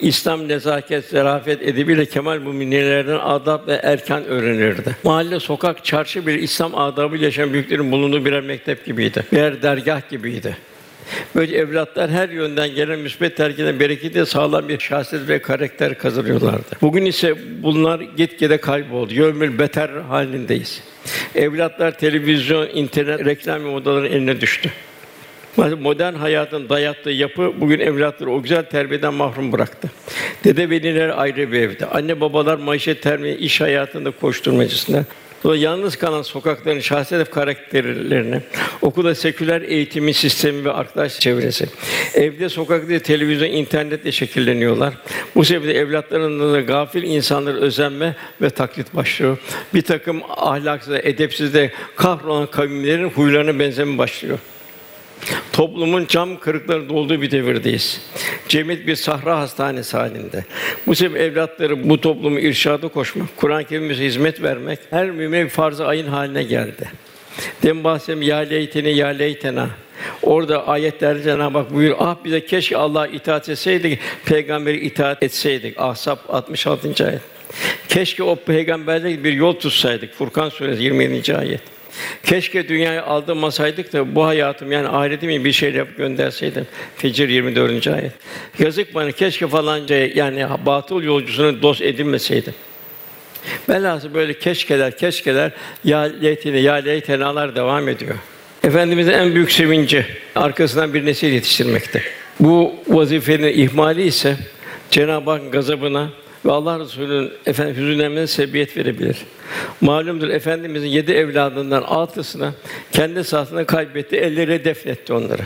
İslam 0.01 0.49
nezaket, 0.49 1.05
zarafet 1.05 1.63
edebiyle 1.63 2.07
kemal 2.07 2.39
müminlerden 2.39 3.19
adab 3.19 3.69
ve 3.69 3.81
erkan 3.83 4.25
öğrenirdi. 4.25 4.97
Mahalle, 5.05 5.41
sokak, 5.41 5.85
çarşı 5.85 6.27
bir 6.27 6.35
İslam 6.35 6.75
adabı 6.75 7.17
yaşayan 7.17 7.53
büyüklerin 7.53 7.93
bulunduğu 7.93 8.25
birer 8.25 8.41
mektep 8.41 8.87
gibiydi. 8.87 9.25
Birer 9.33 9.63
dergah 9.63 10.11
gibiydi. 10.11 10.57
Böyle 11.35 11.57
evlatlar 11.57 12.11
her 12.11 12.29
yönden 12.29 12.75
gelen 12.75 12.99
müsbet 12.99 13.37
terkiden 13.37 13.81
bereketi 13.81 14.27
sağlam 14.27 14.69
bir 14.69 14.79
şahsiyet 14.79 15.29
ve 15.29 15.43
karakter 15.43 15.99
kazanıyorlardı. 15.99 16.77
Bugün 16.81 17.05
ise 17.05 17.35
bunlar 17.63 18.01
gitgide 18.01 18.57
kayboldu. 18.57 19.15
Yövmül 19.15 19.59
beter 19.59 19.89
halindeyiz. 19.89 20.83
Evlatlar 21.35 21.99
televizyon, 21.99 22.69
internet, 22.75 23.25
reklam 23.25 23.65
ve 23.65 23.71
modaların 23.71 24.13
eline 24.13 24.41
düştü. 24.41 24.71
Modern 25.57 26.15
hayatın 26.15 26.69
dayattığı 26.69 27.11
yapı 27.11 27.53
bugün 27.61 27.81
evlatları 27.81 28.31
o 28.31 28.43
güzel 28.43 28.63
terbiyeden 28.63 29.15
mahrum 29.15 29.53
bıraktı. 29.53 29.91
Dede 30.45 30.71
veliler 30.71 31.09
ayrı 31.09 31.53
bir 31.53 31.61
evde. 31.61 31.87
Anne 31.87 32.21
babalar 32.21 32.57
maişet 32.59 33.03
terbiye 33.03 33.37
iş 33.37 33.61
hayatında 33.61 34.11
koşturmacısında. 34.11 35.05
Dolayısıyla 35.45 35.71
yalnız 35.71 35.97
kalan 35.97 36.23
sokakların 36.23 36.81
şahsiyet 36.81 37.31
karakterlerini, 37.31 38.41
okulda 38.83 39.15
seküler 39.15 39.63
eğitimi 39.63 40.15
sistemi 40.15 40.65
ve 40.65 40.73
arkadaş 40.73 41.21
çevresi, 41.21 41.67
evde, 42.15 42.49
sokakta, 42.49 42.99
televizyon, 42.99 43.49
internetle 43.49 44.13
şekilleniyorlar. 44.13 44.95
Bu 45.35 45.45
sebeple 45.45 45.73
evlatlarında 45.73 46.53
da 46.53 46.61
gafil 46.61 47.03
insanlar 47.03 47.55
özenme 47.55 48.17
ve 48.43 48.51
taklit 48.51 48.95
başlıyor. 48.95 49.39
Bir 49.75 49.83
takım 49.83 50.23
ahlaksız, 50.29 50.95
edepsiz 51.03 51.55
de 51.55 51.73
kahrolan 51.97 52.47
kavimlerin 52.47 53.11
huylarına 53.11 53.59
benzeme 53.59 53.99
başlıyor. 53.99 54.39
Toplumun 55.53 56.07
cam 56.07 56.41
kırıkları 56.41 56.89
dolduğu 56.89 57.23
bir 57.23 57.31
devirdeyiz. 57.31 58.01
Cemiyet 58.49 58.87
bir 58.87 58.97
sahra 58.97 59.39
hastanesi 59.39 59.97
halinde. 59.97 60.45
Bu 60.87 60.95
sebeple 60.95 61.25
evlatları 61.25 61.89
bu 61.89 62.01
toplumu 62.01 62.41
irşada 62.41 62.89
koşmak, 62.89 63.37
Kur'an-ı 63.37 63.65
Kerim'e 63.65 63.95
hizmet 63.95 64.43
vermek 64.43 64.79
her 64.91 65.11
mümin 65.11 65.49
farz-ı 65.49 65.87
ayın 65.87 66.07
haline 66.07 66.43
geldi. 66.43 66.91
Dem 67.63 67.85
bahsettim 67.85 68.23
ya 68.23 68.37
leyteni 68.37 68.97
ya 68.97 69.09
leytena. 69.09 69.71
Orada 70.23 70.69
ayetlerde 70.69 71.23
Cenab-ı 71.23 71.59
Hak 71.59 71.75
buyuruyor. 71.75 71.97
Ah 72.01 72.17
bize 72.25 72.47
keşke 72.47 72.77
Allah'a 72.77 73.07
itaat 73.07 73.49
etseydik, 73.49 73.99
peygamberi 74.25 74.81
itaat 74.81 75.23
etseydik. 75.23 75.81
Ahzab 75.81 76.19
66. 76.29 77.07
ayet. 77.07 77.21
Keşke 77.89 78.23
o 78.23 78.37
peygamberle 78.37 79.25
bir 79.25 79.33
yol 79.33 79.55
tutsaydık. 79.55 80.15
Furkan 80.15 80.49
suresi 80.49 80.83
27. 80.83 81.37
ayet. 81.37 81.61
Keşke 82.23 82.69
dünyayı 82.69 83.03
aldırmasaydık 83.03 83.93
da 83.93 84.15
bu 84.15 84.27
hayatım 84.27 84.73
yani 84.73 84.89
ahiretimi 84.89 85.45
bir 85.45 85.53
şeyle 85.53 85.79
yapıp 85.79 85.97
gönderseydim. 85.97 86.67
Fecir 86.97 87.29
24. 87.29 87.87
ayet. 87.87 88.13
Yazık 88.59 88.95
bana 88.95 89.13
keşke 89.13 89.49
falanca 89.49 89.97
yani 89.97 90.47
batıl 90.67 91.03
yolcusunu 91.03 91.63
dost 91.63 91.83
edinmeseydim. 91.83 92.55
Velhâsıl 93.69 94.15
böyle 94.15 94.39
keşkeler, 94.39 94.97
keşkeler, 94.97 95.53
ya 95.85 96.01
leytine, 96.01 96.59
ya 96.59 96.75
leytenalar 96.75 97.57
devam 97.57 97.89
ediyor. 97.89 98.15
Efendimizin 98.65 99.13
en 99.13 99.35
büyük 99.35 99.53
sevinci 99.53 100.07
arkasından 100.35 100.95
bir 100.95 101.07
nesil 101.07 101.33
yetiştirmekte. 101.33 102.03
Bu 102.41 102.75
vazifenin 102.89 103.53
ihmali 103.53 104.03
ise 104.03 104.37
Cenab-ı 104.91 105.31
Hak 105.31 105.53
gazabına 105.53 106.11
ve 106.45 106.53
Allah 106.53 106.79
Resulü'nün 106.79 107.33
efendim 107.47 107.77
hüzünlenmesine 107.77 108.27
sebebiyet 108.27 108.77
verebilir. 108.77 109.17
Malumdur 109.81 110.29
Efendimizin 110.29 110.89
yedi 110.89 111.13
evladından 111.13 111.83
altısını 111.83 112.53
kendi 112.93 113.25
sahasında 113.25 113.67
kaybetti, 113.67 114.17
ellere 114.17 114.65
defnetti 114.65 115.13
onları. 115.13 115.43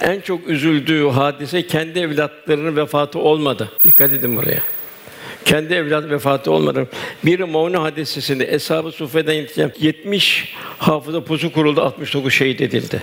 En 0.00 0.20
çok 0.20 0.48
üzüldüğü 0.48 1.08
hadise 1.08 1.66
kendi 1.66 1.98
evlatlarının 1.98 2.76
vefatı 2.76 3.18
olmadı. 3.18 3.70
Dikkat 3.84 4.12
edin 4.12 4.36
buraya. 4.36 4.62
Kendi 5.44 5.74
evlat 5.74 6.10
vefatı 6.10 6.52
olmadı. 6.52 6.86
Bir 7.24 7.40
Mevne 7.40 7.76
hadisesinde 7.76 8.54
Eshab-ı 8.54 9.32
yetişen 9.32 9.72
70 9.80 10.54
hafıza 10.78 11.24
pusu 11.24 11.52
kuruldu, 11.52 11.80
69 11.80 12.32
şehit 12.32 12.60
edildi. 12.60 13.02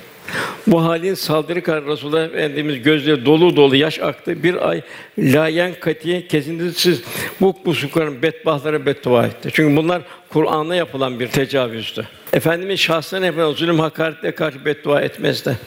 Bu 0.68 0.84
halin 0.84 1.14
saldırı 1.14 1.64
karşı 1.64 1.88
Resulullah 1.88 2.24
Efendimiz 2.24 2.82
gözleri 2.82 3.26
dolu 3.26 3.56
dolu 3.56 3.76
yaş 3.76 4.00
aktı. 4.00 4.44
Bir 4.44 4.70
ay 4.70 4.82
layen 5.18 5.74
katiye 5.80 6.28
kesintisiz 6.28 7.02
bu 7.42 7.64
pusukların 7.64 8.22
bedbahtlara 8.22 8.86
beddua 8.86 9.26
etti. 9.26 9.50
Çünkü 9.54 9.78
bunlar 9.78 10.02
Kur'an'la 10.30 10.76
yapılan 10.76 11.20
bir 11.20 11.28
tecavüzdü. 11.28 12.08
Efendimiz 12.34 12.80
şahsına 12.80 13.26
yapılan 13.26 13.52
zulüm 13.52 13.80
hakaretle 13.80 14.32
karşı 14.32 14.66
beddua 14.66 15.02
etmezdi. 15.02 15.58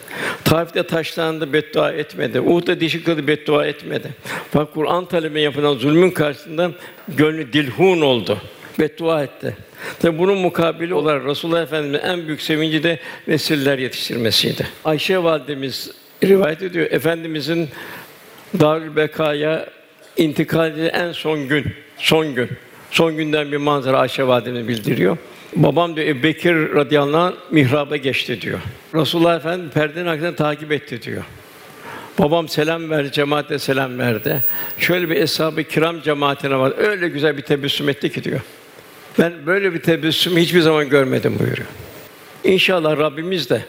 Taif'te 0.43 0.83
taşlandı 0.83 1.53
beddua 1.53 1.91
etmedi. 1.91 2.39
Uhud'da 2.39 2.79
dişi 2.79 3.03
kılığı 3.03 3.27
beddua 3.27 3.65
etmedi. 3.65 4.09
Fakat 4.51 4.73
Kur'an 4.73 5.05
talebine 5.05 5.41
yapılan 5.41 5.73
zulmün 5.73 6.11
karşısında 6.11 6.71
gönlü 7.07 7.53
dilhun 7.53 8.01
oldu. 8.01 8.37
Beddua 8.81 9.23
etti. 9.23 9.55
Tabi 9.99 10.17
bunun 10.17 10.37
mukabili 10.37 10.93
olarak 10.93 11.25
Resulullah 11.25 11.61
Efendimiz'in 11.61 12.07
en 12.07 12.27
büyük 12.27 12.41
sevinci 12.41 12.83
de 12.83 12.99
nesiller 13.27 13.79
yetiştirmesiydi. 13.79 14.67
Ayşe 14.85 15.23
validemiz 15.23 15.91
rivayet 16.23 16.63
ediyor. 16.63 16.91
Efendimizin 16.91 17.69
Darül 18.59 18.95
Bekaya 18.95 19.69
intikal 20.17 20.77
en 20.77 21.11
son 21.11 21.47
gün, 21.47 21.65
son 21.97 22.35
gün. 22.35 22.49
Son 22.91 23.17
günden 23.17 23.51
bir 23.51 23.57
manzara 23.57 23.99
Ayşe 23.99 24.27
validemiz 24.27 24.67
bildiriyor. 24.67 25.17
Babam 25.55 25.95
diyor 25.95 26.07
Ebu 26.07 26.23
Bekir 26.23 26.73
radıyallahu 26.75 27.21
anh 27.21 27.33
mihraba 27.51 27.97
geçti 27.97 28.41
diyor. 28.41 28.59
Resulullah 28.95 29.35
Efendimiz 29.35 29.73
perdenin 29.73 30.05
arkasından 30.05 30.35
takip 30.35 30.71
etti 30.71 31.01
diyor. 31.01 31.23
Babam 32.19 32.47
selam 32.47 32.89
verdi, 32.89 33.11
cemaate 33.11 33.59
selam 33.59 33.99
verdi. 33.99 34.43
Şöyle 34.77 35.09
bir 35.09 35.15
eshab-ı 35.15 35.63
kiram 35.63 36.01
cemaatine 36.01 36.55
var. 36.55 36.73
Öyle 36.77 37.07
güzel 37.07 37.37
bir 37.37 37.41
tebessüm 37.41 37.89
etti 37.89 38.11
ki 38.11 38.23
diyor. 38.23 38.41
Ben 39.19 39.45
böyle 39.45 39.73
bir 39.73 39.81
tebessüm 39.81 40.37
hiçbir 40.37 40.61
zaman 40.61 40.89
görmedim 40.89 41.39
buyuruyor. 41.39 41.67
İnşallah 42.43 42.97
Rabbimiz 42.97 43.49
de 43.49 43.61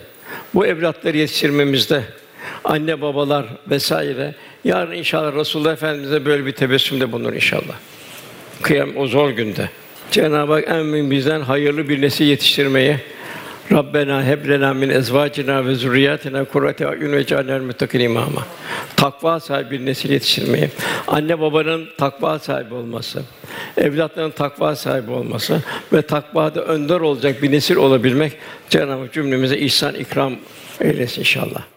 bu 0.55 0.67
evlatları 0.67 1.17
yetiştirmemizde 1.17 2.03
anne 2.65 3.01
babalar 3.01 3.47
vesaire 3.71 4.35
yarın 4.65 4.93
inşallah 4.93 5.37
Resulullah 5.37 5.73
Efendimize 5.73 6.25
böyle 6.25 6.47
bir 6.47 6.53
tebessümde 6.53 7.13
bulunur 7.13 7.33
inşallah. 7.33 7.75
Kıyam 8.63 8.97
o 8.97 9.07
zor 9.07 9.31
günde. 9.31 9.71
Cenab-ı 10.11 10.53
Hak 10.53 10.65
en 10.69 11.11
bizden 11.11 11.41
hayırlı 11.41 11.89
bir 11.89 12.03
nesil 12.03 12.25
yetiştirmeye 12.25 13.01
Rabbena 13.73 14.25
heb 14.25 14.49
lena 14.49 14.75
min 14.75 14.91
ezvacina 14.91 15.67
ve 15.67 15.75
zurriyatina 15.75 16.45
kurrate 16.45 16.87
ayun 16.87 17.13
ve 17.13 17.27
cealnel 17.27 17.61
muttakin 17.61 18.01
imama. 18.01 18.47
Takva 18.97 19.41
sahibi 19.41 19.87
nesil 19.87 20.11
yetiştirmeye, 20.11 20.71
anne 21.09 21.41
babanın 21.41 21.89
takva 21.99 22.39
sahibi 22.39 22.75
olması, 22.75 23.23
evlatların 23.77 24.31
takva 24.31 24.77
sahibi 24.77 25.11
olması 25.11 25.63
ve 25.93 26.03
takvada 26.03 26.65
önder 26.65 27.01
olacak 27.01 27.43
bir 27.43 27.53
nesil 27.53 27.77
olabilmek 27.77 28.33
Cenab-ı 28.71 29.03
Hak 29.03 29.13
cümlemize 29.13 29.59
ihsan 29.59 29.95
ikram 29.95 30.37
eylesin 30.81 31.21
inşallah. 31.21 31.72